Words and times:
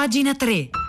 Pagina 0.00 0.32
3. 0.32 0.79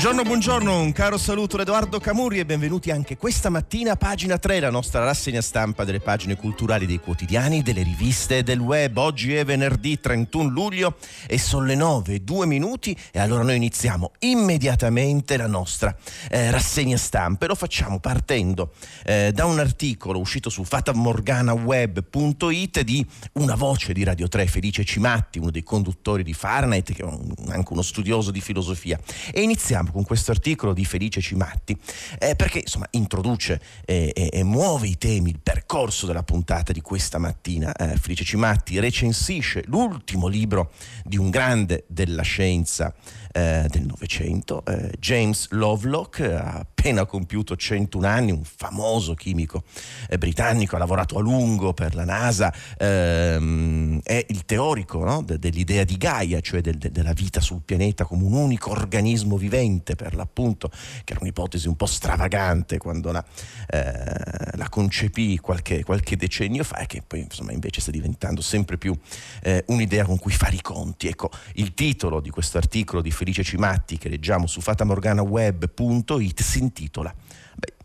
Buongiorno, 0.00 0.26
buongiorno, 0.26 0.80
un 0.80 0.92
caro 0.92 1.18
saluto 1.18 1.58
da 1.58 1.62
Edoardo 1.62 2.00
Camurri 2.00 2.38
e 2.38 2.46
benvenuti 2.46 2.90
anche 2.90 3.18
questa 3.18 3.50
mattina 3.50 3.92
a 3.92 3.96
pagina 3.96 4.38
3, 4.38 4.60
la 4.60 4.70
nostra 4.70 5.04
rassegna 5.04 5.42
stampa 5.42 5.84
delle 5.84 6.00
pagine 6.00 6.36
culturali 6.36 6.86
dei 6.86 7.00
quotidiani, 7.00 7.60
delle 7.60 7.82
riviste 7.82 8.38
e 8.38 8.42
del 8.42 8.60
web. 8.60 8.96
Oggi 8.96 9.34
è 9.34 9.44
venerdì 9.44 10.00
31 10.00 10.48
luglio 10.48 10.96
e 11.26 11.38
sono 11.38 11.66
le 11.66 11.74
9, 11.74 12.24
2 12.24 12.46
minuti 12.46 12.96
e 13.12 13.18
allora 13.18 13.42
noi 13.42 13.56
iniziamo 13.56 14.12
immediatamente 14.20 15.36
la 15.36 15.46
nostra 15.46 15.94
eh, 16.30 16.50
rassegna 16.50 16.96
stampa 16.96 17.44
e 17.44 17.48
lo 17.48 17.54
facciamo 17.54 18.00
partendo 18.00 18.72
eh, 19.04 19.32
da 19.34 19.44
un 19.44 19.58
articolo 19.58 20.18
uscito 20.18 20.48
su 20.48 20.64
fatamorganaweb.it 20.64 22.80
di 22.80 23.06
una 23.34 23.54
voce 23.54 23.92
di 23.92 24.02
Radio 24.02 24.28
3, 24.28 24.46
Felice 24.46 24.82
Cimatti, 24.82 25.38
uno 25.38 25.50
dei 25.50 25.62
conduttori 25.62 26.22
di 26.22 26.32
Fahrenheit, 26.32 26.94
che 26.94 27.02
è 27.02 27.04
un, 27.04 27.34
anche 27.48 27.74
uno 27.74 27.82
studioso 27.82 28.30
di 28.30 28.40
filosofia. 28.40 28.98
E 29.30 29.42
iniziamo 29.42 29.88
con 29.90 30.04
questo 30.04 30.30
articolo 30.30 30.72
di 30.72 30.84
Felice 30.84 31.20
Cimatti, 31.20 31.76
eh, 32.18 32.36
perché 32.36 32.60
insomma 32.60 32.86
introduce 32.90 33.60
e, 33.84 34.12
e, 34.14 34.42
muove 34.42 34.88
i 34.88 34.98
temi, 34.98 35.30
il 35.30 35.40
percorso 35.42 36.06
della 36.06 36.22
puntata 36.22 36.72
di 36.72 36.80
questa 36.80 37.18
mattina. 37.18 37.72
Eh, 37.72 37.96
Felice 37.96 38.24
Cimatti 38.24 38.78
recensisce 38.78 39.62
l'ultimo 39.66 40.26
libro 40.26 40.72
di 41.04 41.16
un 41.16 41.30
grande 41.30 41.84
della 41.88 42.22
scienza 42.22 42.94
eh, 43.32 43.66
del 43.68 43.86
Novecento, 43.86 44.64
eh, 44.64 44.92
James 44.98 45.48
Lovelock, 45.50 46.20
ha 46.20 46.58
appena 46.58 47.06
compiuto 47.06 47.54
101 47.54 48.06
anni, 48.06 48.32
un 48.32 48.42
famoso 48.42 49.14
chimico 49.14 49.62
eh, 50.08 50.18
britannico, 50.18 50.74
ha 50.74 50.78
lavorato 50.78 51.16
a 51.16 51.20
lungo 51.20 51.72
per 51.72 51.94
la 51.94 52.04
NASA, 52.04 52.52
ehm, 52.76 54.00
è 54.02 54.24
il 54.28 54.44
teorico 54.44 55.04
no? 55.04 55.22
de- 55.22 55.38
dell'idea 55.38 55.84
di 55.84 55.96
Gaia, 55.96 56.40
cioè 56.40 56.60
del, 56.60 56.76
de- 56.76 56.90
della 56.90 57.12
vita 57.12 57.40
sul 57.40 57.62
pianeta 57.64 58.04
come 58.04 58.24
un 58.24 58.32
unico 58.32 58.70
organismo 58.70 59.36
vivente, 59.36 59.79
per 59.80 60.14
l'appunto, 60.14 60.70
che 61.04 61.12
era 61.12 61.20
un'ipotesi 61.20 61.68
un 61.68 61.76
po' 61.76 61.86
stravagante 61.86 62.78
quando 62.78 63.12
la, 63.12 63.24
eh, 63.68 64.56
la 64.56 64.68
concepì 64.68 65.38
qualche, 65.38 65.82
qualche, 65.82 66.16
decennio 66.16 66.64
fa 66.64 66.78
e 66.78 66.86
che 66.86 67.02
poi 67.06 67.20
insomma 67.20 67.52
invece 67.52 67.80
sta 67.80 67.90
diventando 67.90 68.40
sempre 68.40 68.76
più 68.76 68.96
eh, 69.42 69.64
un'idea 69.68 70.04
con 70.04 70.18
cui 70.18 70.32
fare 70.32 70.56
i 70.56 70.60
conti. 70.60 71.08
Ecco, 71.08 71.30
il 71.54 71.74
titolo 71.74 72.20
di 72.20 72.30
questo 72.30 72.58
articolo 72.58 73.00
di 73.00 73.10
Felice 73.10 73.42
Cimatti 73.42 73.98
che 73.98 74.08
leggiamo 74.08 74.46
su 74.46 74.60
fatamorganaweb.it 74.60 76.42
si 76.42 76.58
intitola 76.58 77.14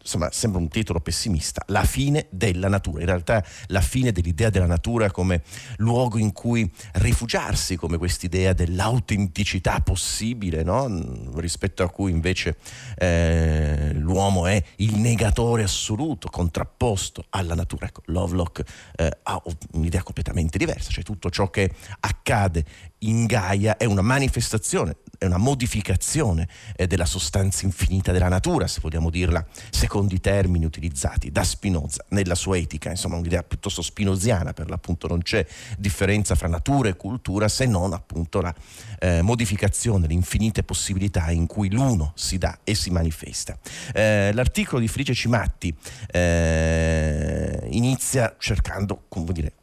insomma, 0.05 0.29
sembra 0.31 0.61
un 0.61 0.67
titolo 0.67 0.99
pessimista, 0.99 1.63
la 1.67 1.83
fine 1.83 2.27
della 2.29 2.69
natura, 2.69 2.99
in 2.99 3.07
realtà 3.07 3.43
la 3.67 3.81
fine 3.81 4.11
dell'idea 4.11 4.51
della 4.51 4.67
natura 4.67 5.09
come 5.09 5.41
luogo 5.77 6.19
in 6.19 6.31
cui 6.31 6.71
rifugiarsi, 6.93 7.75
come 7.75 7.97
quest'idea 7.97 8.53
dell'autenticità 8.53 9.79
possibile, 9.81 10.61
no? 10.61 11.33
rispetto 11.37 11.81
a 11.81 11.89
cui 11.89 12.11
invece 12.11 12.57
eh, 12.97 13.93
l'uomo 13.93 14.45
è 14.45 14.63
il 14.77 14.95
negatore 14.97 15.63
assoluto, 15.63 16.29
contrapposto 16.29 17.25
alla 17.29 17.55
natura. 17.55 17.87
Ecco, 17.87 18.03
Lovelock 18.05 18.63
eh, 18.95 19.17
ha 19.23 19.41
un'idea 19.71 20.03
completamente 20.03 20.59
diversa, 20.59 20.91
cioè 20.91 21.03
tutto 21.03 21.31
ciò 21.31 21.49
che 21.49 21.71
accade 22.01 22.63
in 23.07 23.25
Gaia 23.25 23.77
è 23.77 23.85
una 23.85 24.01
manifestazione, 24.01 24.97
è 25.17 25.25
una 25.25 25.37
modificazione 25.37 26.47
eh, 26.75 26.87
della 26.87 27.05
sostanza 27.05 27.65
infinita 27.65 28.11
della 28.11 28.27
natura, 28.27 28.67
se 28.67 28.79
vogliamo 28.81 29.09
dirla 29.09 29.45
secondo 29.69 30.13
i 30.13 30.19
termini 30.19 30.65
utilizzati 30.65 31.31
da 31.31 31.43
Spinoza 31.43 32.05
nella 32.09 32.35
sua 32.35 32.57
etica, 32.57 32.89
insomma 32.89 33.15
un'idea 33.15 33.43
piuttosto 33.43 33.81
spinoziana, 33.81 34.53
per 34.53 34.69
l'appunto 34.69 35.07
non 35.07 35.21
c'è 35.21 35.45
differenza 35.77 36.35
fra 36.35 36.47
natura 36.47 36.89
e 36.89 36.95
cultura 36.95 37.47
se 37.47 37.65
non 37.65 37.93
appunto 37.93 38.41
la 38.41 38.53
eh, 38.99 39.21
modificazione, 39.21 40.07
le 40.07 40.13
infinite 40.13 40.63
possibilità 40.63 41.31
in 41.31 41.45
cui 41.47 41.69
l'uno 41.71 42.11
si 42.15 42.37
dà 42.37 42.59
e 42.63 42.75
si 42.75 42.89
manifesta. 42.89 43.57
Eh, 43.93 44.31
l'articolo 44.33 44.79
di 44.81 44.87
Frice 44.87 45.13
Cimatti 45.13 45.75
eh, 46.11 47.67
inizia 47.71 48.35
cercando, 48.37 49.03
come 49.07 49.31
dire, 49.31 49.53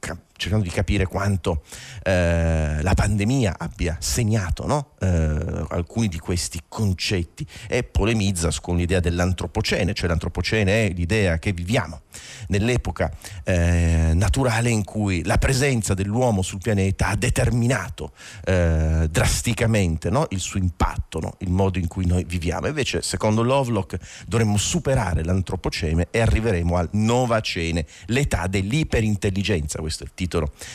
cercando 0.43 0.65
di 0.65 0.71
capire 0.71 1.07
quanto 1.07 1.63
eh, 2.03 2.83
la 2.83 2.95
pandemia 2.95 3.55
abbia 3.59 3.97
segnato 4.01 4.67
no? 4.67 4.91
eh, 5.01 5.65
alcuni 5.69 6.09
di 6.09 6.19
questi 6.19 6.61
concetti 6.69 7.47
e 7.69 7.85
polemizza 7.85 8.51
con 8.61 8.77
l'idea 8.77 8.99
dell'antropocene, 9.01 9.95
cioè 9.95 10.09
l'antropocene 10.09 10.87
è 10.87 10.93
l'idea 10.93 11.39
che 11.39 11.53
viviamo 11.53 12.01
nell'epoca 12.49 13.11
eh, 13.45 14.11
naturale 14.15 14.71
in 14.71 14.85
cui 14.85 15.25
la 15.25 15.39
presenza 15.39 15.95
dell'uomo 15.95 16.43
sul 16.43 16.59
pianeta 16.59 17.09
ha 17.09 17.17
determinato 17.17 18.13
eh, 18.45 19.07
drasticamente 19.11 20.11
no? 20.11 20.27
il 20.31 20.41
suo 20.41 20.59
impatto, 20.59 21.21
no? 21.21 21.35
il 21.39 21.51
modo 21.51 21.79
in 21.79 21.87
cui 21.87 22.07
noi 22.07 22.25
viviamo. 22.25 22.67
Invece, 22.67 23.01
secondo 23.03 23.43
Lovelock, 23.43 24.25
dovremmo 24.27 24.57
superare 24.57 25.25
l'antropocene 25.25 26.09
e 26.11 26.21
arriveremo 26.21 26.77
al 26.77 26.89
Novacene, 26.93 27.87
l'età 28.07 28.49
dell'iperintelligenza. 28.49 29.79
Questo 29.79 30.03
è 30.03 30.07
il 30.07 30.13
titolo 30.15 30.31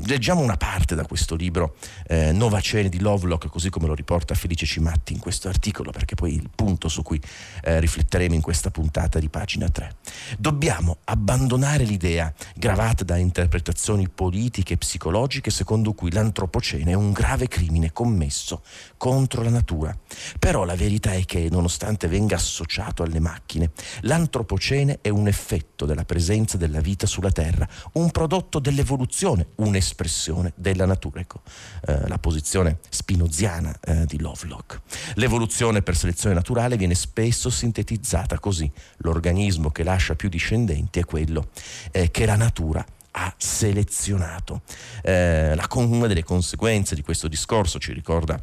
leggiamo 0.07 0.41
una 0.41 0.57
parte 0.57 0.95
da 0.95 1.07
questo 1.07 1.35
libro 1.35 1.77
eh, 2.07 2.33
Novacene 2.33 2.89
di 2.89 3.01
Lovelock, 3.01 3.49
così 3.49 3.71
come 3.71 3.87
lo 3.87 3.95
riporta 3.95 4.35
Felice 4.35 4.67
Cimatti 4.67 5.13
in 5.13 5.19
questo 5.19 5.49
articolo, 5.49 5.91
perché 5.91 6.15
poi 6.15 6.35
il 6.35 6.51
punto 6.55 6.89
su 6.89 7.03
cui 7.03 7.21
eh, 7.63 7.81
rifletteremo 7.81 8.35
in 8.35 8.41
questa 8.41 8.71
puntata 8.71 9.19
di 9.19 9.29
pagina 9.29 9.69
3. 9.69 9.97
Dobbiamo 10.39 10.99
abbandonare 11.05 11.85
l'idea 11.85 12.33
gravata 12.55 13.05
da 13.05 13.17
interpretazioni 13.17 14.09
politiche 14.09 14.75
e 14.75 14.77
psicologiche 14.77 15.51
secondo 15.51 15.93
cui 15.93 16.13
l'antropocene 16.13 16.93
è 16.93 16.95
un 16.95 17.13
grave 17.13 17.49
crimine 17.49 17.93
commesso 17.93 18.63
contro 18.97 19.43
la 19.43 19.51
natura. 19.51 19.97
Però 20.39 20.65
la 20.65 20.77
verità 20.77 21.13
è 21.13 21.25
che, 21.25 21.49
nonostante 21.51 22.09
venga 22.09 22.37
associato 22.37 23.03
alle 23.03 23.21
macchine, 23.21 23.71
l'antropocene 24.03 24.99
è 25.01 25.09
un 25.09 25.27
effetto 25.27 25.87
della 25.87 26.05
presenza 26.05 26.57
della 26.57 26.81
vita 26.81 27.07
sulla 27.07 27.31
Terra, 27.31 27.69
un 27.93 28.11
prodotto 28.11 28.59
dell'evoluzione, 28.59 29.34
un'espressione 29.57 30.53
della 30.55 30.85
natura. 30.85 31.21
Ecco 31.21 31.41
eh, 31.87 32.07
la 32.09 32.19
posizione 32.19 32.79
spinoziana 32.89 33.75
eh, 33.81 34.05
di 34.07 34.21
Lovelock. 34.21 34.81
L'evoluzione 35.15 35.83
per 35.83 35.97
selezione 35.97 36.35
naturale 36.35 36.77
viene 36.77 36.95
spesso 36.95 37.51
sintetizzata 37.51 38.39
così. 38.39 38.71
L'organismo 38.99 39.71
che 39.71 39.83
lascia 39.83 40.15
più 40.15 40.29
discendenti 40.29 40.99
è 40.99 41.05
quello 41.05 41.49
eh, 41.91 42.11
che 42.11 42.27
la 42.27 42.37
natura 42.37 42.85
ha 43.17 43.35
selezionato. 43.37 44.63
Eh, 45.03 45.55
la, 45.55 45.69
una 45.75 46.07
delle 46.07 46.25
conseguenze 46.25 46.95
di 46.95 47.03
questo 47.03 47.29
discorso 47.29 47.79
ci 47.79 47.93
ricorda 47.93 48.43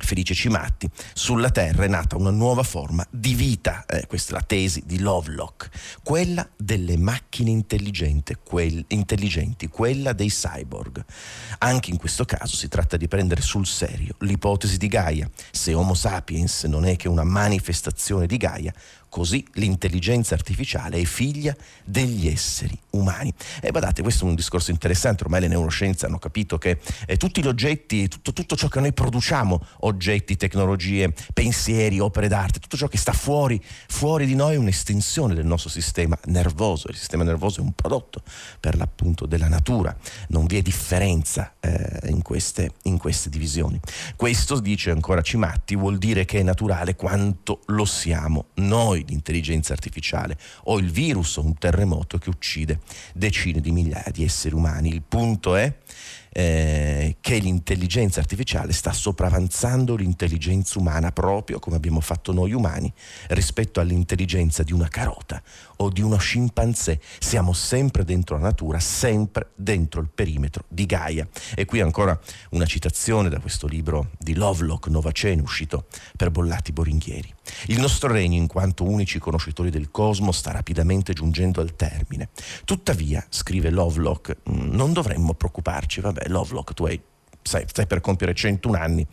Felice 0.00 0.34
Cimatti, 0.34 0.88
sulla 1.12 1.50
Terra 1.50 1.84
è 1.84 1.88
nata 1.88 2.16
una 2.16 2.30
nuova 2.30 2.62
forma 2.62 3.06
di 3.10 3.34
vita, 3.34 3.84
eh, 3.86 4.06
questa 4.06 4.32
è 4.32 4.34
la 4.34 4.44
tesi 4.46 4.82
di 4.86 4.98
Lovelock, 5.00 5.68
quella 6.02 6.48
delle 6.56 6.96
macchine 6.96 7.50
quel, 8.42 8.84
intelligenti, 8.88 9.68
quella 9.68 10.12
dei 10.12 10.28
cyborg. 10.28 11.04
Anche 11.58 11.90
in 11.90 11.96
questo 11.96 12.24
caso 12.24 12.56
si 12.56 12.68
tratta 12.68 12.96
di 12.96 13.08
prendere 13.08 13.40
sul 13.40 13.66
serio 13.66 14.14
l'ipotesi 14.20 14.76
di 14.76 14.88
Gaia. 14.88 15.28
Se 15.50 15.74
Homo 15.74 15.94
sapiens 15.94 16.64
non 16.64 16.84
è 16.84 16.96
che 16.96 17.08
una 17.08 17.24
manifestazione 17.24 18.26
di 18.26 18.36
Gaia, 18.36 18.72
Così 19.08 19.44
l'intelligenza 19.54 20.34
artificiale 20.34 20.98
è 20.98 21.04
figlia 21.04 21.56
degli 21.84 22.28
esseri 22.28 22.78
umani. 22.90 23.32
E 23.60 23.70
guardate, 23.70 24.02
questo 24.02 24.24
è 24.24 24.28
un 24.28 24.34
discorso 24.34 24.70
interessante, 24.70 25.24
ormai 25.24 25.40
le 25.40 25.48
neuroscienze 25.48 26.06
hanno 26.06 26.18
capito 26.18 26.58
che 26.58 26.78
eh, 27.06 27.16
tutti 27.16 27.42
gli 27.42 27.46
oggetti, 27.46 28.08
tutto, 28.08 28.32
tutto, 28.32 28.56
ciò 28.56 28.68
che 28.68 28.80
noi 28.80 28.92
produciamo, 28.92 29.64
oggetti, 29.80 30.36
tecnologie, 30.36 31.12
pensieri, 31.32 31.98
opere 31.98 32.28
d'arte, 32.28 32.58
tutto 32.58 32.76
ciò 32.76 32.86
che 32.88 32.98
sta 32.98 33.12
fuori, 33.12 33.62
fuori 33.88 34.26
di 34.26 34.34
noi 34.34 34.54
è 34.54 34.58
un'estensione 34.58 35.34
del 35.34 35.46
nostro 35.46 35.70
sistema 35.70 36.18
nervoso. 36.26 36.88
Il 36.88 36.96
sistema 36.96 37.24
nervoso 37.24 37.60
è 37.60 37.62
un 37.62 37.72
prodotto 37.72 38.22
per 38.60 38.76
l'appunto 38.76 39.26
della 39.26 39.48
natura, 39.48 39.96
non 40.28 40.46
vi 40.46 40.58
è 40.58 40.62
differenza 40.62 41.54
eh, 41.60 42.08
in, 42.08 42.22
queste, 42.22 42.72
in 42.82 42.98
queste 42.98 43.30
divisioni. 43.30 43.80
Questo, 44.16 44.60
dice 44.60 44.90
ancora 44.90 45.22
Cimatti, 45.22 45.76
vuol 45.76 45.98
dire 45.98 46.24
che 46.24 46.40
è 46.40 46.42
naturale 46.42 46.94
quanto 46.94 47.60
lo 47.66 47.84
siamo 47.84 48.46
noi 48.54 48.97
noi 48.98 49.04
l'intelligenza 49.06 49.72
artificiale 49.72 50.36
o 50.64 50.78
il 50.78 50.90
virus 50.90 51.36
o 51.36 51.44
un 51.44 51.56
terremoto 51.56 52.18
che 52.18 52.28
uccide 52.28 52.80
decine 53.14 53.60
di 53.60 53.70
migliaia 53.70 54.10
di 54.12 54.24
esseri 54.24 54.54
umani. 54.54 54.88
Il 54.88 55.02
punto 55.06 55.54
è 55.54 55.72
eh, 56.30 57.16
che 57.20 57.38
l'intelligenza 57.38 58.20
artificiale 58.20 58.72
sta 58.72 58.92
sopravanzando 58.92 59.96
l'intelligenza 59.96 60.78
umana 60.78 61.10
proprio 61.10 61.58
come 61.58 61.76
abbiamo 61.76 62.00
fatto 62.00 62.32
noi 62.32 62.52
umani 62.52 62.92
rispetto 63.28 63.80
all'intelligenza 63.80 64.62
di 64.62 64.72
una 64.72 64.88
carota 64.88 65.42
o 65.78 65.90
di 65.90 66.00
uno 66.00 66.16
scimpanzé. 66.16 67.00
Siamo 67.18 67.52
sempre 67.52 68.04
dentro 68.04 68.36
la 68.36 68.42
natura, 68.42 68.78
sempre 68.80 69.50
dentro 69.54 70.00
il 70.00 70.08
perimetro 70.12 70.64
di 70.68 70.86
Gaia. 70.86 71.26
E 71.54 71.64
qui 71.64 71.80
ancora 71.80 72.18
una 72.50 72.64
citazione 72.64 73.28
da 73.28 73.40
questo 73.40 73.66
libro 73.66 74.10
di 74.18 74.34
Lovelock, 74.34 74.88
Novacene, 74.88 75.42
uscito 75.42 75.86
per 76.16 76.30
Bollati 76.30 76.72
Boringhieri. 76.72 77.34
Il 77.66 77.80
nostro 77.80 78.12
regno, 78.12 78.36
in 78.36 78.46
quanto 78.46 78.84
unici 78.84 79.18
conoscitori 79.18 79.70
del 79.70 79.90
cosmo, 79.90 80.32
sta 80.32 80.52
rapidamente 80.52 81.12
giungendo 81.12 81.60
al 81.60 81.76
termine. 81.76 82.28
Tuttavia, 82.64 83.24
scrive 83.28 83.70
Lovelock, 83.70 84.36
mm, 84.48 84.70
non 84.70 84.92
dovremmo 84.92 85.34
preoccuparci, 85.34 86.00
vabbè, 86.00 86.28
Lovelock, 86.28 86.74
tu 86.74 86.84
hai, 86.84 87.00
sai, 87.42 87.64
stai 87.66 87.86
per 87.86 88.00
compiere 88.00 88.34
101 88.34 88.76
anni 88.76 89.06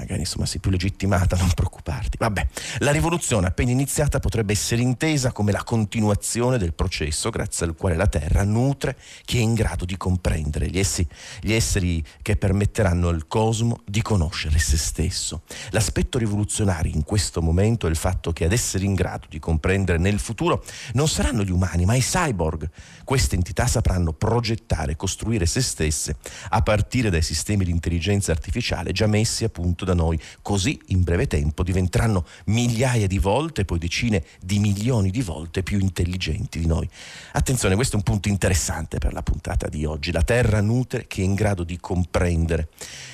magari 0.00 0.20
insomma 0.20 0.46
sei 0.46 0.60
più 0.60 0.70
legittimata, 0.70 1.36
non 1.36 1.50
preoccuparti. 1.52 2.16
Vabbè, 2.18 2.46
la 2.78 2.90
rivoluzione 2.90 3.46
appena 3.46 3.70
iniziata 3.70 4.18
potrebbe 4.18 4.52
essere 4.52 4.80
intesa 4.80 5.30
come 5.30 5.52
la 5.52 5.62
continuazione 5.62 6.56
del 6.56 6.72
processo 6.72 7.28
grazie 7.28 7.66
al 7.66 7.74
quale 7.76 7.96
la 7.96 8.06
Terra 8.06 8.42
nutre 8.44 8.96
chi 9.24 9.38
è 9.38 9.40
in 9.40 9.52
grado 9.52 9.84
di 9.84 9.98
comprendere 9.98 10.68
gli, 10.68 10.78
essi, 10.78 11.06
gli 11.40 11.52
esseri 11.52 12.02
che 12.22 12.36
permetteranno 12.36 13.08
al 13.08 13.26
cosmo 13.26 13.80
di 13.84 14.00
conoscere 14.00 14.58
se 14.58 14.78
stesso. 14.78 15.42
L'aspetto 15.70 16.16
rivoluzionario 16.16 16.92
in 16.94 17.04
questo 17.04 17.42
momento 17.42 17.86
è 17.86 17.90
il 17.90 17.96
fatto 17.96 18.32
che 18.32 18.46
ad 18.46 18.52
essere 18.52 18.84
in 18.84 18.94
grado 18.94 19.26
di 19.28 19.38
comprendere 19.38 19.98
nel 19.98 20.18
futuro 20.18 20.64
non 20.94 21.08
saranno 21.08 21.44
gli 21.44 21.50
umani, 21.50 21.84
ma 21.84 21.94
i 21.94 22.00
cyborg. 22.00 22.70
Queste 23.04 23.34
entità 23.34 23.66
sapranno 23.66 24.12
progettare 24.12 24.92
e 24.92 24.96
costruire 24.96 25.44
se 25.44 25.60
stesse 25.60 26.16
a 26.48 26.62
partire 26.62 27.10
dai 27.10 27.22
sistemi 27.22 27.64
di 27.64 27.70
intelligenza 27.70 28.32
artificiale 28.32 28.92
già 28.92 29.06
messi 29.06 29.44
a 29.44 29.48
punto 29.50 29.84
da 29.90 29.94
noi. 29.94 30.18
Così 30.42 30.80
in 30.88 31.02
breve 31.02 31.26
tempo 31.26 31.62
diventeranno 31.62 32.24
migliaia 32.46 33.06
di 33.06 33.18
volte, 33.18 33.64
poi 33.64 33.78
decine 33.78 34.24
di 34.40 34.58
milioni 34.58 35.10
di 35.10 35.22
volte 35.22 35.62
più 35.62 35.78
intelligenti 35.78 36.58
di 36.58 36.66
noi. 36.66 36.88
Attenzione, 37.32 37.74
questo 37.74 37.94
è 37.94 37.98
un 37.98 38.04
punto 38.04 38.28
interessante 38.28 38.98
per 38.98 39.12
la 39.12 39.22
puntata 39.22 39.68
di 39.68 39.84
oggi. 39.84 40.12
La 40.12 40.22
Terra 40.22 40.60
nutre 40.60 41.06
che 41.06 41.22
è 41.22 41.24
in 41.24 41.34
grado 41.34 41.64
di 41.64 41.78
comprendere 41.78 42.68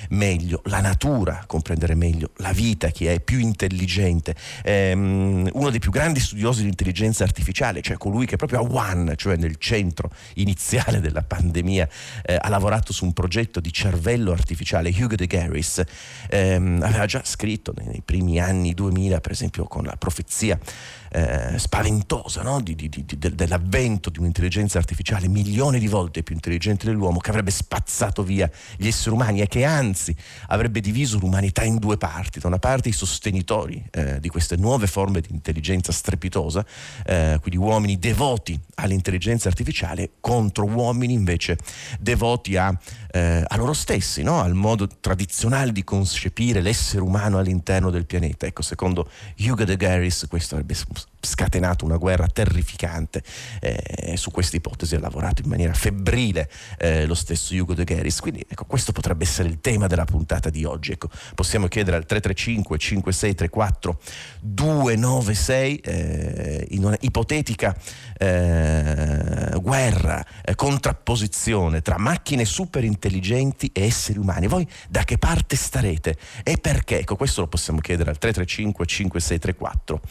meglio 0.09 0.61
la 0.65 0.81
natura, 0.81 1.43
comprendere 1.47 1.95
meglio 1.95 2.31
la 2.37 2.51
vita, 2.51 2.89
chi 2.89 3.05
è 3.05 3.19
più 3.19 3.39
intelligente. 3.39 4.35
Ehm, 4.63 5.49
uno 5.53 5.69
dei 5.69 5.79
più 5.79 5.91
grandi 5.91 6.19
studiosi 6.19 6.61
di 6.61 6.69
intelligenza 6.69 7.23
artificiale, 7.23 7.81
cioè 7.81 7.97
colui 7.97 8.25
che 8.25 8.35
proprio 8.35 8.59
a 8.59 8.61
Wuhan, 8.63 9.13
cioè 9.15 9.35
nel 9.35 9.57
centro 9.57 10.11
iniziale 10.35 10.99
della 10.99 11.23
pandemia, 11.23 11.87
eh, 12.23 12.37
ha 12.39 12.49
lavorato 12.49 12.93
su 12.93 13.05
un 13.05 13.13
progetto 13.13 13.59
di 13.59 13.71
cervello 13.71 14.31
artificiale, 14.31 14.89
Hugo 14.89 15.15
de 15.15 15.27
Garis, 15.27 15.81
ehm, 16.57 16.81
aveva 16.83 17.05
già 17.05 17.21
scritto 17.23 17.73
nei 17.75 18.01
primi 18.03 18.39
anni 18.39 18.73
2000, 18.73 19.21
per 19.21 19.31
esempio, 19.31 19.65
con 19.65 19.83
la 19.85 19.95
profezia 19.97 20.59
eh, 21.11 21.57
spaventosa 21.57 22.41
no? 22.41 22.61
di, 22.61 22.75
di, 22.75 22.89
di, 22.89 23.05
dell'avvento 23.17 24.09
di 24.09 24.19
un'intelligenza 24.19 24.77
artificiale 24.77 25.27
milioni 25.27 25.79
di 25.79 25.87
volte 25.87 26.23
più 26.23 26.35
intelligente 26.35 26.85
dell'uomo 26.85 27.19
che 27.19 27.29
avrebbe 27.29 27.51
spazzato 27.51 28.23
via 28.23 28.49
gli 28.75 28.87
esseri 28.87 29.15
umani 29.15 29.41
e 29.41 29.47
che 29.47 29.63
anzi 29.63 30.15
avrebbe 30.47 30.79
diviso 30.79 31.17
l'umanità 31.19 31.63
in 31.63 31.77
due 31.77 31.97
parti. 31.97 32.39
Da 32.39 32.47
una 32.47 32.59
parte 32.59 32.89
i 32.89 32.93
sostenitori 32.93 33.83
eh, 33.91 34.19
di 34.19 34.29
queste 34.29 34.55
nuove 34.55 34.87
forme 34.87 35.21
di 35.21 35.29
intelligenza 35.31 35.91
strepitosa, 35.91 36.65
eh, 37.05 37.37
quindi 37.41 37.59
uomini 37.59 37.97
devoti 37.99 38.59
all'intelligenza 38.75 39.47
artificiale 39.47 40.11
contro 40.19 40.65
uomini 40.65 41.13
invece 41.13 41.57
devoti 41.99 42.57
a, 42.57 42.77
eh, 43.11 43.43
a 43.45 43.55
loro 43.57 43.73
stessi, 43.73 44.23
no? 44.23 44.41
al 44.41 44.53
modo 44.53 44.87
tradizionale 44.87 45.71
di 45.71 45.83
concepire 45.83 46.61
l'essere 46.61 47.01
umano 47.01 47.37
all'interno 47.37 47.89
del 47.89 48.05
pianeta. 48.05 48.45
Ecco, 48.45 48.61
secondo 48.61 49.09
Hugo 49.37 49.63
de 49.63 49.77
Garis 49.77 50.25
questo 50.29 50.55
avrebbe 50.55 50.73
helps. 50.97 51.16
Scatenato 51.19 51.85
una 51.85 51.97
guerra 51.97 52.27
terrificante. 52.27 53.23
Eh, 53.59 54.15
su 54.17 54.31
questa 54.31 54.55
ipotesi 54.55 54.95
ha 54.95 54.99
lavorato 54.99 55.41
in 55.41 55.49
maniera 55.49 55.73
febbrile 55.73 56.49
eh, 56.77 57.05
lo 57.05 57.15
stesso 57.15 57.53
Hugo 57.55 57.73
De 57.73 57.83
Geris. 57.83 58.19
Quindi 58.19 58.45
ecco, 58.47 58.65
questo 58.65 58.91
potrebbe 58.91 59.23
essere 59.23 59.49
il 59.49 59.59
tema 59.61 59.87
della 59.87 60.05
puntata 60.05 60.49
di 60.49 60.63
oggi. 60.63 60.91
Ecco, 60.91 61.09
possiamo 61.35 61.67
chiedere 61.67 61.97
al 61.97 62.05
335 62.05 62.77
5634 62.77 63.99
296 64.41 65.77
eh, 65.77 66.67
in 66.71 66.85
una 66.85 66.97
ipotetica 67.01 67.75
eh, 68.17 69.51
guerra, 69.59 70.25
eh, 70.43 70.55
contrapposizione 70.55 71.81
tra 71.81 71.97
macchine 71.97 72.45
super 72.45 72.83
intelligenti 72.83 73.69
e 73.73 73.85
esseri 73.85 74.19
umani. 74.19 74.47
Voi 74.47 74.67
da 74.89 75.03
che 75.03 75.17
parte 75.17 75.55
starete 75.55 76.17
e 76.43 76.57
perché? 76.57 76.99
Ecco, 76.99 77.15
questo 77.15 77.41
lo 77.41 77.47
possiamo 77.47 77.79
chiedere 77.79 78.09
al 78.09 78.17
335 78.17 78.85
5634 78.85 80.01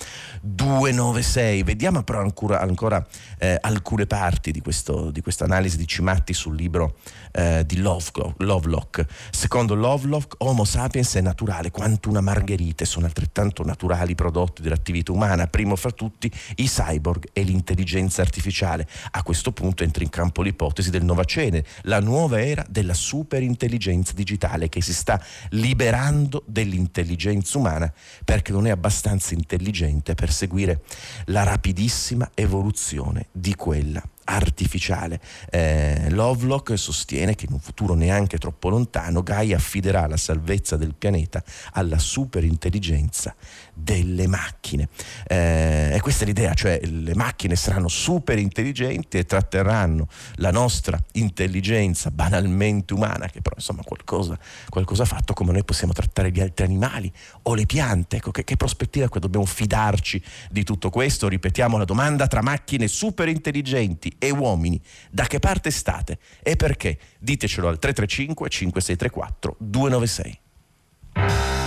296 0.40 1.05
9-6. 1.12 1.64
Vediamo 1.64 2.02
però 2.02 2.20
ancora, 2.20 2.60
ancora 2.60 3.04
eh, 3.38 3.58
alcune 3.60 4.06
parti 4.06 4.50
di 4.50 4.60
questa 4.60 5.44
analisi 5.44 5.76
di 5.76 5.86
Cimatti 5.86 6.32
sul 6.32 6.54
libro 6.54 6.96
eh, 7.36 7.64
di 7.66 7.76
Lovelock. 7.76 9.04
Secondo 9.30 9.74
Lovelock, 9.74 10.36
Homo 10.38 10.64
sapiens 10.64 11.14
è 11.16 11.20
naturale 11.20 11.70
quanto 11.70 12.08
una 12.08 12.22
margherita 12.22 12.82
e 12.82 12.86
sono 12.86 13.04
altrettanto 13.04 13.62
naturali 13.62 14.12
i 14.12 14.14
prodotti 14.14 14.62
dell'attività 14.62 15.12
umana, 15.12 15.46
primo 15.46 15.76
fra 15.76 15.90
tutti 15.90 16.32
i 16.56 16.64
cyborg 16.64 17.28
e 17.32 17.42
l'intelligenza 17.42 18.22
artificiale. 18.22 18.88
A 19.10 19.22
questo 19.22 19.52
punto 19.52 19.84
entra 19.84 20.02
in 20.02 20.08
campo 20.08 20.40
l'ipotesi 20.40 20.90
del 20.90 21.04
Novacene, 21.04 21.64
la 21.82 22.00
nuova 22.00 22.42
era 22.42 22.64
della 22.68 22.94
superintelligenza 22.94 24.14
digitale 24.14 24.70
che 24.70 24.80
si 24.80 24.94
sta 24.94 25.22
liberando 25.50 26.42
dell'intelligenza 26.46 27.58
umana 27.58 27.92
perché 28.24 28.52
non 28.52 28.66
è 28.66 28.70
abbastanza 28.70 29.34
intelligente 29.34 30.14
per 30.14 30.32
seguire 30.32 30.82
la 31.26 31.42
rapidissima 31.42 32.30
evoluzione 32.34 33.26
di 33.32 33.54
quella 33.54 34.02
artificiale. 34.26 35.20
Eh, 35.50 36.08
Lovelock 36.10 36.76
sostiene 36.78 37.34
che 37.34 37.46
in 37.46 37.52
un 37.52 37.60
futuro 37.60 37.94
neanche 37.94 38.38
troppo 38.38 38.68
lontano 38.68 39.22
Gaia 39.22 39.56
affiderà 39.56 40.06
la 40.06 40.16
salvezza 40.16 40.76
del 40.76 40.94
pianeta 40.94 41.42
alla 41.72 41.98
superintelligenza 41.98 43.34
delle 43.72 44.26
macchine. 44.26 44.88
Eh, 45.26 45.92
e 45.94 46.00
questa 46.00 46.24
è 46.24 46.26
l'idea, 46.26 46.54
cioè 46.54 46.80
le 46.84 47.14
macchine 47.14 47.56
saranno 47.56 47.88
super 47.88 48.38
intelligenti 48.38 49.18
e 49.18 49.24
tratterranno 49.24 50.08
la 50.36 50.50
nostra 50.50 51.02
intelligenza 51.12 52.10
banalmente 52.10 52.94
umana, 52.94 53.26
che 53.28 53.40
però 53.40 53.56
insomma 53.56 53.82
qualcosa, 53.82 54.38
qualcosa 54.68 55.04
fatto 55.04 55.32
come 55.34 55.52
noi 55.52 55.64
possiamo 55.64 55.92
trattare 55.92 56.30
gli 56.30 56.40
altri 56.40 56.64
animali 56.64 57.12
o 57.42 57.54
le 57.54 57.66
piante. 57.66 58.16
Ecco, 58.16 58.30
che, 58.30 58.44
che 58.44 58.56
prospettiva 58.56 59.08
qui 59.08 59.20
dobbiamo 59.20 59.46
fidarci 59.46 60.22
di 60.50 60.64
tutto 60.64 60.90
questo? 60.90 61.28
Ripetiamo 61.28 61.78
la 61.78 61.84
domanda 61.84 62.26
tra 62.26 62.42
macchine 62.42 62.88
super 62.88 63.28
intelligenti 63.28 64.15
e 64.18 64.30
uomini. 64.30 64.80
Da 65.10 65.24
che 65.24 65.38
parte 65.38 65.70
state 65.70 66.18
e 66.42 66.56
perché? 66.56 66.98
Ditecelo 67.18 67.68
al 67.68 67.78
335 67.78 68.48
5634 68.48 69.56
296. 69.58 71.65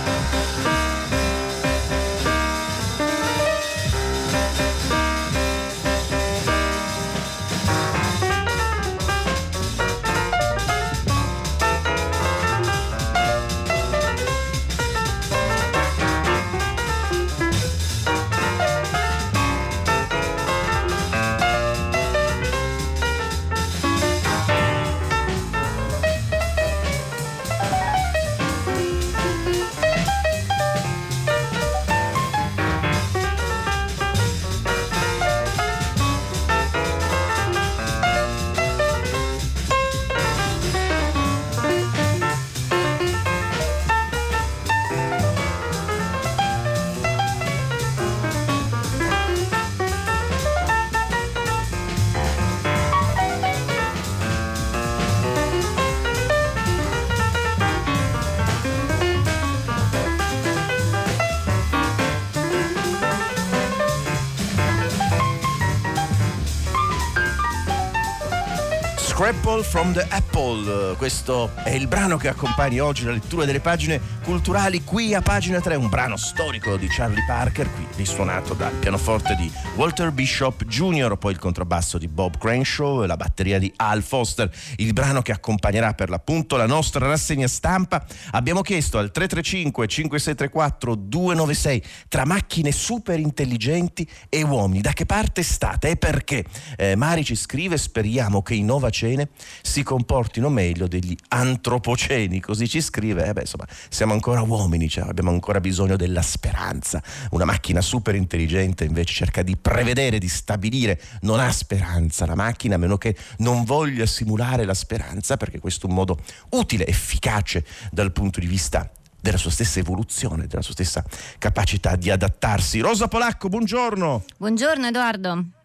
Apple 69.28 69.62
from 69.62 69.92
the 69.92 70.06
Apple. 70.08 70.96
Questo 70.96 71.50
è 71.62 71.70
il 71.70 71.86
brano 71.86 72.16
che 72.16 72.28
accompagna 72.28 72.84
oggi 72.84 73.04
la 73.04 73.12
lettura 73.12 73.44
delle 73.44 73.60
pagine 73.60 74.00
culturali 74.30 74.84
qui 74.84 75.12
a 75.12 75.20
pagina 75.20 75.60
3, 75.60 75.74
un 75.74 75.88
brano 75.88 76.16
storico 76.16 76.76
di 76.76 76.86
Charlie 76.86 77.24
Parker, 77.26 77.68
qui 77.72 77.84
risuonato 77.96 78.54
dal 78.54 78.72
pianoforte 78.74 79.34
di 79.34 79.50
Walter 79.74 80.12
Bishop 80.12 80.64
Jr., 80.64 81.16
poi 81.18 81.32
il 81.32 81.38
contrabbasso 81.38 81.98
di 81.98 82.06
Bob 82.06 82.38
Crenshaw 82.38 83.02
e 83.02 83.08
la 83.08 83.16
batteria 83.16 83.58
di 83.58 83.72
Al 83.74 84.02
Foster. 84.02 84.48
Il 84.76 84.92
brano 84.92 85.20
che 85.20 85.32
accompagnerà 85.32 85.94
per 85.94 86.10
l'appunto 86.10 86.56
la 86.56 86.66
nostra 86.66 87.08
rassegna 87.08 87.48
stampa. 87.48 88.06
Abbiamo 88.30 88.62
chiesto 88.62 88.98
al 88.98 89.10
335 89.10 89.88
5634 89.88 90.94
296 90.94 91.82
tra 92.06 92.24
macchine 92.24 92.70
super 92.70 93.18
intelligenti 93.18 94.08
e 94.28 94.42
uomini 94.42 94.80
da 94.80 94.92
che 94.92 95.06
parte 95.06 95.42
state 95.42 95.90
e 95.90 95.96
perché? 95.96 96.44
Eh, 96.76 96.94
Mari 96.94 97.24
ci 97.24 97.34
scrive 97.34 97.76
speriamo 97.76 98.42
che 98.42 98.54
i 98.54 98.62
Novaceni 98.62 98.98
scene 99.00 99.30
si 99.62 99.82
comportino 99.82 100.50
meglio 100.50 100.86
degli 100.86 101.16
antropoceni, 101.28 102.40
così 102.40 102.68
ci 102.68 102.80
scrive, 102.80 103.26
eh 103.26 103.32
beh, 103.32 103.40
insomma, 103.40 103.66
siamo 103.88 104.12
ancora 104.12 104.19
uomini, 104.28 104.88
cioè 104.88 105.08
abbiamo 105.08 105.30
ancora 105.30 105.60
bisogno 105.60 105.96
della 105.96 106.22
speranza. 106.22 107.02
Una 107.30 107.44
macchina 107.44 107.80
super 107.80 108.14
intelligente 108.14 108.84
invece 108.84 109.14
cerca 109.14 109.42
di 109.42 109.56
prevedere, 109.56 110.18
di 110.18 110.28
stabilire, 110.28 111.00
non 111.22 111.40
ha 111.40 111.50
speranza 111.50 112.26
la 112.26 112.34
macchina 112.34 112.74
a 112.74 112.78
meno 112.78 112.98
che 112.98 113.16
non 113.38 113.64
voglia 113.64 114.06
simulare 114.06 114.64
la 114.64 114.74
speranza, 114.74 115.36
perché 115.36 115.58
questo 115.58 115.86
è 115.86 115.90
un 115.90 115.96
modo 115.96 116.18
utile, 116.50 116.86
efficace 116.86 117.64
dal 117.90 118.12
punto 118.12 118.40
di 118.40 118.46
vista 118.46 118.90
della 119.20 119.36
sua 119.36 119.50
stessa 119.50 119.78
evoluzione, 119.78 120.46
della 120.46 120.62
sua 120.62 120.72
stessa 120.72 121.04
capacità 121.38 121.96
di 121.96 122.10
adattarsi. 122.10 122.80
Rosa 122.80 123.08
Polacco, 123.08 123.48
buongiorno. 123.48 124.24
Buongiorno 124.38 124.86
Edoardo. 124.86 125.59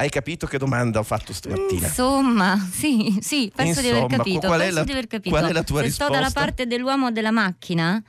Hai 0.00 0.10
capito 0.10 0.46
che 0.46 0.58
domanda 0.58 1.00
ho 1.00 1.02
fatto 1.02 1.32
stamattina? 1.32 1.88
Insomma, 1.88 2.56
sì, 2.70 3.18
sì, 3.20 3.50
penso 3.52 3.80
Insomma, 3.80 3.82
di 3.82 4.04
aver 4.04 4.16
capito. 4.16 4.46
Qual, 4.46 4.58
penso 4.60 4.64
è 4.68 4.70
la, 4.78 4.84
di 4.84 4.90
aver 4.92 5.06
capito. 5.08 5.30
qual 5.36 5.48
è 5.48 5.52
la 5.52 5.62
tua 5.64 5.78
Se 5.80 5.84
risposta? 5.86 6.04
sto 6.04 6.12
dalla 6.14 6.30
parte 6.32 6.66
dell'uomo 6.68 7.06
o 7.06 7.10
della 7.10 7.32
macchina, 7.32 8.00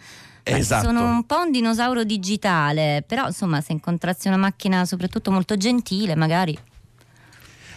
Esatto. 0.43 0.85
sono 0.85 1.03
un 1.09 1.25
po' 1.25 1.39
un 1.39 1.49
dinosauro 1.51 2.03
digitale, 2.03 3.03
però 3.07 3.25
insomma 3.25 3.59
se 3.61 3.71
incontrassi 3.71 4.27
una 4.27 4.37
macchina 4.37 4.85
soprattutto 4.85 5.31
molto 5.31 5.57
gentile, 5.57 6.13
magari... 6.15 6.55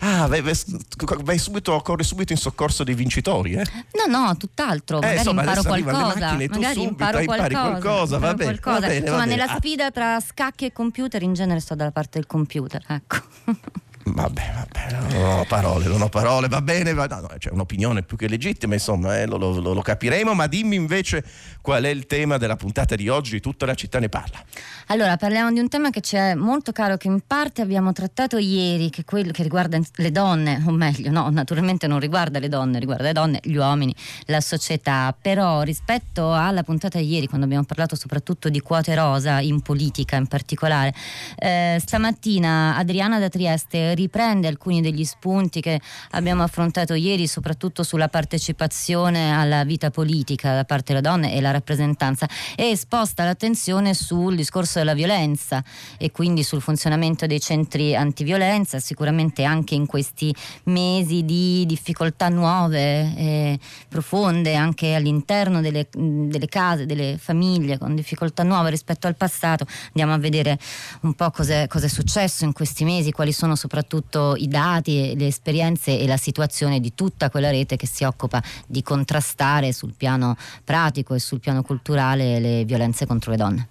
Ah, 0.00 0.26
vai, 0.26 0.42
vai, 0.42 1.38
subito, 1.38 1.80
corri 1.80 2.04
subito 2.04 2.32
in 2.32 2.38
soccorso 2.38 2.84
dei 2.84 2.94
vincitori, 2.94 3.52
eh? 3.54 3.64
No, 4.06 4.24
no, 4.26 4.36
tutt'altro, 4.36 4.98
Eh, 4.98 5.00
magari 5.00 5.16
insomma, 5.20 5.40
imparo 5.42 5.62
qualcosa, 5.62 6.18
macchine, 6.18 6.48
magari 6.48 6.82
imparo 6.82 7.24
qualcosa, 7.24 7.48
qualcosa, 7.60 8.18
va 8.18 8.34
bene, 8.34 8.52
va 8.52 8.58
qualcosa. 8.60 8.86
bene, 8.88 8.92
va 8.92 9.04
Insomma, 9.06 9.24
bene. 9.24 9.36
nella 9.36 9.56
sfida 9.56 9.90
tra 9.90 10.20
scacchi 10.20 10.66
e 10.66 10.72
computer 10.72 11.22
in 11.22 11.32
genere 11.32 11.60
sto 11.60 11.74
dalla 11.74 11.92
parte 11.92 12.18
del 12.18 12.26
computer, 12.26 12.84
ecco. 12.86 13.16
Vabbè, 14.04 14.42
vabbè, 14.54 15.10
non 15.12 15.38
ho 15.38 15.44
parole, 15.44 15.86
non 15.86 16.02
ho 16.02 16.08
parole, 16.08 16.48
va 16.48 16.60
bene, 16.60 16.92
va, 16.92 17.06
no, 17.06 17.28
c'è 17.38 17.50
un'opinione 17.52 18.02
più 18.02 18.16
che 18.16 18.26
legittima, 18.26 18.74
insomma, 18.74 19.20
eh, 19.20 19.26
lo- 19.26 19.36
lo- 19.36 19.72
lo 19.72 19.80
capiremo, 19.80 20.34
ma 20.34 20.48
dimmi 20.48 20.74
invece 20.74 21.24
qual 21.62 21.84
è 21.84 21.88
il 21.88 22.06
tema 22.06 22.36
della 22.36 22.56
puntata 22.56 22.96
di 22.96 23.08
oggi, 23.08 23.40
tutta 23.40 23.64
la 23.64 23.74
città 23.74 24.00
ne 24.00 24.08
parla. 24.08 24.44
Allora, 24.88 25.16
parliamo 25.16 25.52
di 25.52 25.60
un 25.60 25.68
tema 25.68 25.90
che 25.90 26.00
ci 26.00 26.16
è 26.16 26.34
molto 26.34 26.72
caro, 26.72 26.96
che 26.96 27.06
in 27.06 27.20
parte 27.24 27.62
abbiamo 27.62 27.92
trattato 27.92 28.36
ieri, 28.36 28.90
che 28.90 29.02
è 29.02 29.04
quello 29.04 29.30
che 29.30 29.44
riguarda 29.44 29.78
le 29.94 30.10
donne, 30.10 30.60
o 30.66 30.72
meglio, 30.72 31.10
no, 31.10 31.30
naturalmente 31.30 31.86
non 31.86 32.00
riguarda 32.00 32.40
le 32.40 32.48
donne, 32.48 32.80
riguarda 32.80 33.04
le 33.04 33.12
donne, 33.12 33.40
gli 33.42 33.54
uomini, 33.54 33.94
la 34.26 34.40
società. 34.40 35.16
Però 35.18 35.62
rispetto 35.62 36.32
alla 36.32 36.64
puntata 36.64 36.98
di 36.98 37.10
ieri, 37.10 37.28
quando 37.28 37.46
abbiamo 37.46 37.64
parlato 37.64 37.94
soprattutto 37.94 38.48
di 38.48 38.60
quote 38.60 38.94
rosa, 38.94 39.40
in 39.40 39.60
politica 39.62 40.16
in 40.16 40.26
particolare, 40.26 40.92
eh, 41.36 41.80
stamattina 41.80 42.76
Adriana 42.76 43.20
da 43.20 43.28
Trieste 43.28 43.94
riprende 43.94 44.48
alcuni 44.48 44.80
degli 44.80 45.04
spunti 45.04 45.60
che 45.60 45.80
abbiamo 46.10 46.42
affrontato 46.42 46.94
ieri, 46.94 47.28
soprattutto 47.28 47.84
sulla 47.84 48.08
partecipazione 48.08 49.32
alla 49.32 49.64
vita 49.64 49.90
polica 49.90 50.54
da 50.54 50.64
parte 50.64 50.92
delle 50.92 51.06
donne 51.06 51.32
e 51.32 51.40
la 51.40 51.51
rappresentanza, 51.52 52.28
e 52.56 52.76
sposta 52.76 53.24
l'attenzione 53.24 53.94
sul 53.94 54.34
discorso 54.34 54.78
della 54.78 54.94
violenza 54.94 55.62
e 55.98 56.10
quindi 56.10 56.42
sul 56.42 56.60
funzionamento 56.60 57.26
dei 57.26 57.40
centri 57.40 57.94
antiviolenza, 57.94 58.78
sicuramente 58.78 59.44
anche 59.44 59.74
in 59.74 59.86
questi 59.86 60.34
mesi 60.64 61.24
di 61.24 61.64
difficoltà 61.66 62.28
nuove 62.28 63.14
e 63.16 63.58
profonde 63.88 64.54
anche 64.54 64.94
all'interno 64.94 65.60
delle, 65.60 65.88
delle 65.92 66.46
case, 66.46 66.86
delle 66.86 67.18
famiglie 67.18 67.78
con 67.78 67.94
difficoltà 67.94 68.42
nuove 68.42 68.70
rispetto 68.70 69.06
al 69.06 69.16
passato. 69.16 69.66
Andiamo 69.88 70.14
a 70.14 70.18
vedere 70.18 70.58
un 71.02 71.14
po' 71.14 71.30
cos'è, 71.30 71.66
cos'è 71.68 71.88
successo 71.88 72.44
in 72.44 72.52
questi 72.52 72.84
mesi, 72.84 73.12
quali 73.12 73.32
sono 73.32 73.54
soprattutto 73.56 74.34
i 74.36 74.48
dati, 74.48 75.14
le 75.16 75.26
esperienze 75.26 75.98
e 75.98 76.06
la 76.06 76.16
situazione 76.16 76.80
di 76.80 76.94
tutta 76.94 77.30
quella 77.30 77.50
rete 77.50 77.76
che 77.76 77.86
si 77.86 78.04
occupa 78.04 78.42
di 78.66 78.82
contrastare 78.82 79.72
sul 79.72 79.94
piano 79.96 80.36
pratico 80.64 81.14
e 81.14 81.18
sul 81.18 81.40
piano 81.42 81.62
culturale 81.62 82.38
le 82.38 82.64
violenze 82.64 83.04
contro 83.04 83.32
le 83.32 83.36
donne. 83.36 83.68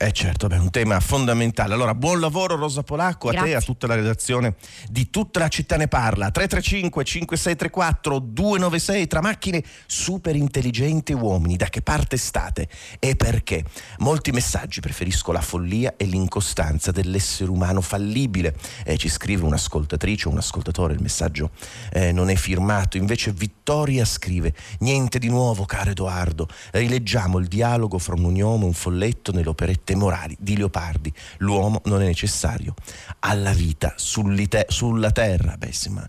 Eh 0.00 0.12
certo, 0.12 0.46
beh, 0.46 0.54
è 0.54 0.58
un 0.60 0.70
tema 0.70 1.00
fondamentale. 1.00 1.74
Allora, 1.74 1.92
buon 1.92 2.20
lavoro 2.20 2.54
Rosa 2.54 2.84
Polacco, 2.84 3.30
a 3.30 3.32
te 3.32 3.38
e 3.38 3.40
Grazie. 3.40 3.56
a 3.56 3.60
tutta 3.62 3.88
la 3.88 3.96
redazione 3.96 4.54
di 4.88 5.10
Tutta 5.10 5.40
la 5.40 5.48
città 5.48 5.76
ne 5.76 5.88
parla. 5.88 6.30
335 6.30 7.02
5634 7.02 8.18
296 8.20 9.06
tra 9.08 9.20
macchine 9.20 9.60
super 9.86 10.36
intelligenti 10.36 11.10
e 11.10 11.14
uomini. 11.16 11.56
Da 11.56 11.66
che 11.66 11.82
parte 11.82 12.16
state 12.16 12.68
e 13.00 13.16
perché? 13.16 13.64
Molti 13.98 14.30
messaggi, 14.30 14.78
preferisco 14.78 15.32
la 15.32 15.40
follia 15.40 15.94
e 15.96 16.04
l'incostanza 16.04 16.92
dell'essere 16.92 17.50
umano 17.50 17.80
fallibile. 17.80 18.54
Eh, 18.84 18.96
ci 18.98 19.08
scrive 19.08 19.44
un'ascoltatrice, 19.46 20.28
un 20.28 20.38
ascoltatore, 20.38 20.94
il 20.94 21.02
messaggio 21.02 21.50
eh, 21.90 22.12
non 22.12 22.30
è 22.30 22.36
firmato. 22.36 22.98
Invece 22.98 23.32
Vittoria 23.32 24.04
scrive: 24.04 24.54
Niente 24.78 25.18
di 25.18 25.28
nuovo, 25.28 25.64
caro 25.64 25.90
Edoardo. 25.90 26.46
Rileggiamo 26.70 27.38
il 27.38 27.48
dialogo 27.48 27.98
fra 27.98 28.14
un 28.14 28.40
uomo 28.40 28.62
e 28.62 28.66
un 28.68 28.74
folletto 28.74 29.32
nelle 29.32 29.48
operette 29.88 29.94
morali 29.94 30.36
di 30.38 30.56
Leopardi. 30.56 31.12
L'uomo 31.38 31.80
non 31.84 32.02
è 32.02 32.04
necessario 32.04 32.74
alla 33.20 33.52
vita 33.52 33.94
sulla 33.96 35.10
terra. 35.10 35.56
Beh, 35.56 35.72
sì, 35.72 35.88
ma 35.88 36.06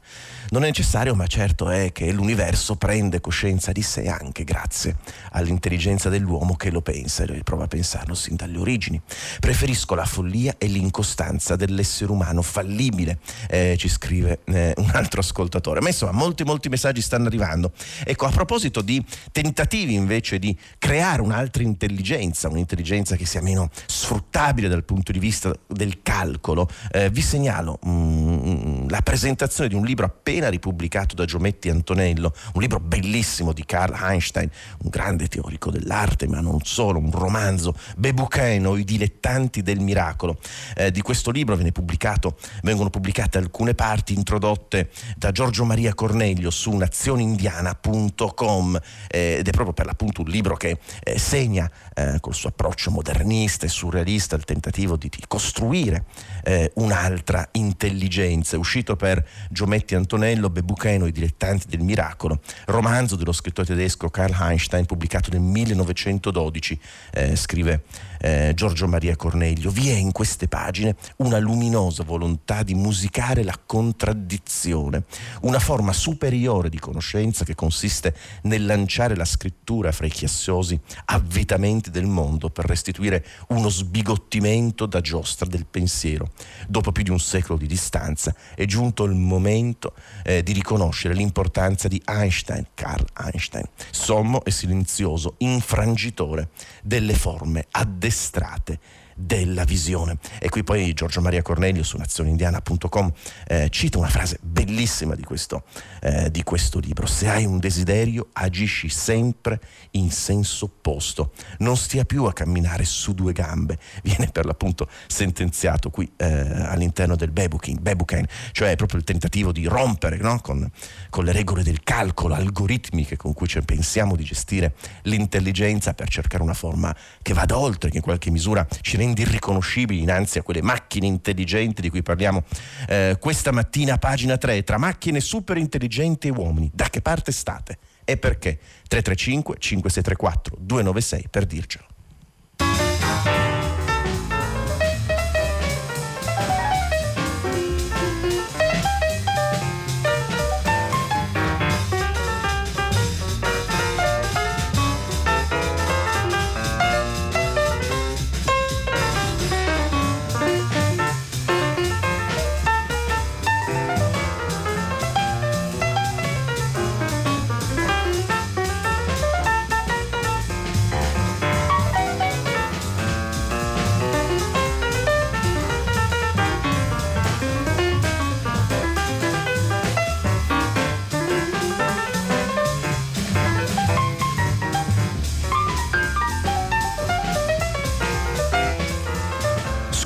non 0.50 0.64
è 0.64 0.68
necessario, 0.68 1.16
ma 1.16 1.28
certo 1.28 1.70
è 1.70 1.92
che 1.92 2.12
l'universo 2.12 2.76
prende 2.76 3.22
coscienza 3.22 3.72
di 3.72 3.82
sé 3.82 4.08
anche 4.08 4.44
grazie 4.44 4.98
all'intelligenza 5.32 6.10
dell'uomo 6.10 6.56
che 6.56 6.72
lo 6.72 6.82
pensa 6.82 7.24
e 7.24 7.44
prova 7.44 7.66
a 7.66 7.68
pensarlo 7.68 8.14
sin 8.14 8.36
dalle 8.36 8.58
origini. 8.58 9.00
Preferisco 9.40 9.96
la 9.96 10.06
follia 10.06 10.56
e 10.58 10.68
l'incostanza 10.68 11.56
dell'essere 11.56 12.12
umano 12.12 12.42
fallibile, 12.42 13.20
eh, 13.48 13.76
ci 13.78 13.88
scrive 13.88 14.40
eh, 14.46 14.74
un 14.78 14.90
altro 14.94 15.22
ascoltatore. 15.22 15.82
Ma 15.82 15.90
insomma, 15.90 16.12
molti, 16.12 16.44
molti 16.44 16.70
messaggi 16.70 17.02
stanno 17.02 17.28
arrivando. 17.28 17.72
Ecco, 18.04 18.26
a 18.26 18.32
proposito 18.32 18.82
di 18.82 19.04
tentativi 19.32 19.94
invece 19.94 20.40
di 20.40 20.58
creare 20.78 21.22
un'altra 21.22 21.64
intelligenza, 21.64 22.50
un'intelligenza 22.50 23.16
che 23.16 23.26
sia 23.26 23.42
meno 23.42 23.69
sfruttabile 23.86 24.68
dal 24.68 24.84
punto 24.84 25.12
di 25.12 25.20
vista 25.20 25.54
del 25.68 26.02
calcolo, 26.02 26.70
eh, 26.92 27.10
vi 27.10 27.22
segnalo 27.22 27.80
mm, 27.86 28.90
la 28.90 29.02
presentazione 29.02 29.70
di 29.70 29.76
un 29.76 29.84
libro 29.84 30.06
appena 30.06 30.50
ripubblicato 30.50 31.16
da 31.16 31.26
Giometti 31.26 31.70
Antonello, 31.70 32.34
un 32.54 32.62
libro 32.62 32.80
bellissimo 32.80 33.54
di 33.54 33.66
Carl 33.66 33.96
Einstein, 34.00 34.50
un 34.84 34.90
grande 34.90 35.28
teorico 35.28 35.72
dell'arte, 35.72 36.28
ma 36.28 36.40
non 36.40 36.60
solo, 36.64 37.00
un 37.00 37.12
romanzo, 37.12 37.76
Bebucheno, 37.98 38.76
I 38.76 38.84
dilettanti 38.84 39.62
del 39.62 39.80
miracolo. 39.80 40.38
Eh, 40.76 40.92
di 40.92 41.02
questo 41.02 41.32
libro 41.32 41.56
vengono 41.56 42.90
pubblicate 42.90 43.38
alcune 43.38 43.74
parti 43.74 44.14
introdotte 44.14 44.90
da 45.18 45.32
Giorgio 45.32 45.66
Maria 45.66 45.94
Corneglio 45.94 46.50
su 46.50 46.72
nazionindiana.com 46.72 48.80
eh, 49.08 49.38
ed 49.40 49.48
è 49.48 49.52
proprio 49.52 49.74
per 49.74 49.86
l'appunto 49.86 50.22
un 50.22 50.30
libro 50.30 50.56
che 50.56 50.80
eh, 51.04 51.18
segna 51.18 51.70
eh, 51.94 52.18
col 52.20 52.34
suo 52.34 52.50
approccio 52.50 52.92
modernista 52.92 53.59
e 53.66 53.70
surrealista 53.70 54.36
il 54.36 54.44
tentativo 54.44 54.96
di, 54.96 55.10
di 55.10 55.24
costruire 55.28 56.06
eh, 56.44 56.72
un'altra 56.76 57.48
intelligenza. 57.54 58.56
È 58.56 58.60
uscito 58.60 58.96
per 58.96 59.26
Giometti 59.50 59.96
Antonello, 59.96 60.50
Bebucheno, 60.50 61.06
I 61.06 61.12
dilettanti 61.12 61.68
del 61.68 61.82
miracolo, 61.82 62.42
romanzo 62.66 63.16
dello 63.16 63.32
scrittore 63.32 63.68
tedesco 63.68 64.10
Karl 64.10 64.36
Einstein, 64.40 64.86
pubblicato 64.86 65.30
nel 65.32 65.42
1912, 65.42 66.80
eh, 67.12 67.36
scrive 67.36 67.84
eh, 68.20 68.52
Giorgio 68.56 68.88
Maria 68.88 69.16
Corneglio. 69.16 69.72
Vi 69.72 69.90
è 69.90 69.96
in 69.96 70.12
queste 70.12 70.48
pagine 70.48 70.96
una 71.18 71.38
luminosa 71.40 72.04
volontà 72.04 72.64
di 72.64 72.74
musicare 72.74 73.44
la 73.44 73.58
contraddizione, 73.64 75.04
una 75.42 75.60
forma 75.60 75.94
superiore 75.94 76.70
di 76.70 76.80
conoscenza 76.80 77.46
che 77.46 77.56
consiste 77.56 78.16
nel 78.44 78.66
lanciare 78.66 79.16
la 79.16 79.26
scrittura 79.26 79.92
fra 79.92 80.06
i 80.06 80.10
chiassosi 80.10 80.80
avvitamenti 81.06 81.90
del 81.90 82.06
mondo 82.06 82.50
per 82.50 82.66
restituire 82.66 83.26
uno 83.50 83.70
sbigottimento 83.70 84.86
da 84.86 85.02
giostra 85.02 85.46
del 85.46 85.66
pensiero. 85.66 86.32
Dopo 86.68 86.92
più 86.92 87.04
di 87.04 87.10
un 87.10 87.20
secolo 87.20 87.58
di 87.58 87.68
distanza 87.68 88.34
è 88.56 88.66
giunto 88.66 89.04
il 89.04 89.16
momento 89.16 89.94
eh, 90.24 90.44
di 90.44 90.54
riconoscere 90.54 91.14
l'importanza 91.14 91.88
di 91.88 92.02
Einstein, 92.06 92.68
Carl 92.74 93.06
Einstein, 93.18 93.66
sommo 93.92 94.44
e 94.44 94.52
silenzioso 94.52 95.36
infrangitore 95.38 96.50
delle 96.84 97.14
forme 97.14 97.68
addestrate 98.10 98.80
della 99.20 99.66
visione. 99.66 100.18
E 100.40 100.50
qui 100.50 100.64
poi 100.64 100.94
Giorgio 100.94 101.20
Maria 101.20 101.42
Cornelio 101.42 101.84
su 101.84 101.98
nazioneindiana.com 101.98 103.12
eh, 103.48 103.68
cita 103.70 103.98
una 103.98 104.08
frase 104.08 104.40
bellissima 104.42 105.14
di 105.14 105.24
questo, 105.24 105.64
eh, 106.02 106.32
di 106.32 106.44
questo 106.44 106.80
libro. 106.80 107.06
Se 107.06 107.28
hai 107.28 107.46
un 107.46 107.60
desiderio, 107.60 108.30
agisci 108.34 108.88
sempre 108.88 109.60
in 109.92 110.10
senso 110.10 110.66
opposto. 110.66 111.34
Non 111.60 111.76
stia 111.76 112.06
più 112.06 112.24
a 112.24 112.34
camminare 112.34 112.86
su 112.86 113.14
due 113.14 113.34
gambe. 113.34 113.78
Viene 114.04 114.28
per 114.28 114.46
l'appunto 114.46 114.88
sentenziato 115.08 115.90
qui 115.90 116.10
eh, 116.16 116.26
all'interno 116.26 117.18
del 117.18 117.32
Bebukin, 117.32 117.80
Bebukin, 117.82 118.26
cioè 118.52 118.76
proprio 118.78 119.00
il 119.00 119.06
tentativo 119.06 119.52
di 119.52 119.66
rompere 119.66 120.18
no? 120.18 120.40
con, 120.40 120.70
con, 121.10 121.26
le 121.26 121.34
regole 121.34 121.64
del 121.64 121.84
calcolo 121.84 122.36
algoritmiche 122.36 123.18
con 123.18 123.34
cui 123.34 123.48
cioè, 123.48 123.64
pensiamo 123.64 124.16
di 124.16 124.24
gestire 124.24 124.76
l'intelligenza 125.04 125.94
per 125.94 126.08
cercare 126.08 126.42
una 126.42 126.54
forma 126.54 126.96
che 127.22 127.34
vada 127.34 127.58
oltre, 127.58 127.90
che 127.90 127.98
in 127.98 128.04
qualche 128.04 128.32
misura 128.32 128.66
ci 128.82 128.96
renda 128.96 129.08
irriconoscibili 129.18 130.00
dinanzi 130.00 130.40
a 130.40 130.44
quelle 130.44 130.62
macchine 130.62 131.08
intelligenti 131.08 131.82
di 131.82 131.90
cui 131.90 132.02
parliamo 132.02 132.44
eh, 132.88 133.18
questa 133.20 133.52
mattina 133.52 133.98
pagina 133.98 134.38
3, 134.38 134.64
tra 134.64 134.78
macchine 134.78 135.20
super 135.20 135.58
intelligenti 135.58 136.28
e 136.28 136.32
uomini. 136.32 136.70
Da 136.74 136.90
che 136.90 137.02
parte 137.02 137.32
state? 137.32 137.78
E 138.04 138.18
perché? 138.18 138.58
335 138.88 139.56
5634 139.60 140.56
296 140.60 141.28
per 141.30 141.46
dircelo. 141.46 141.86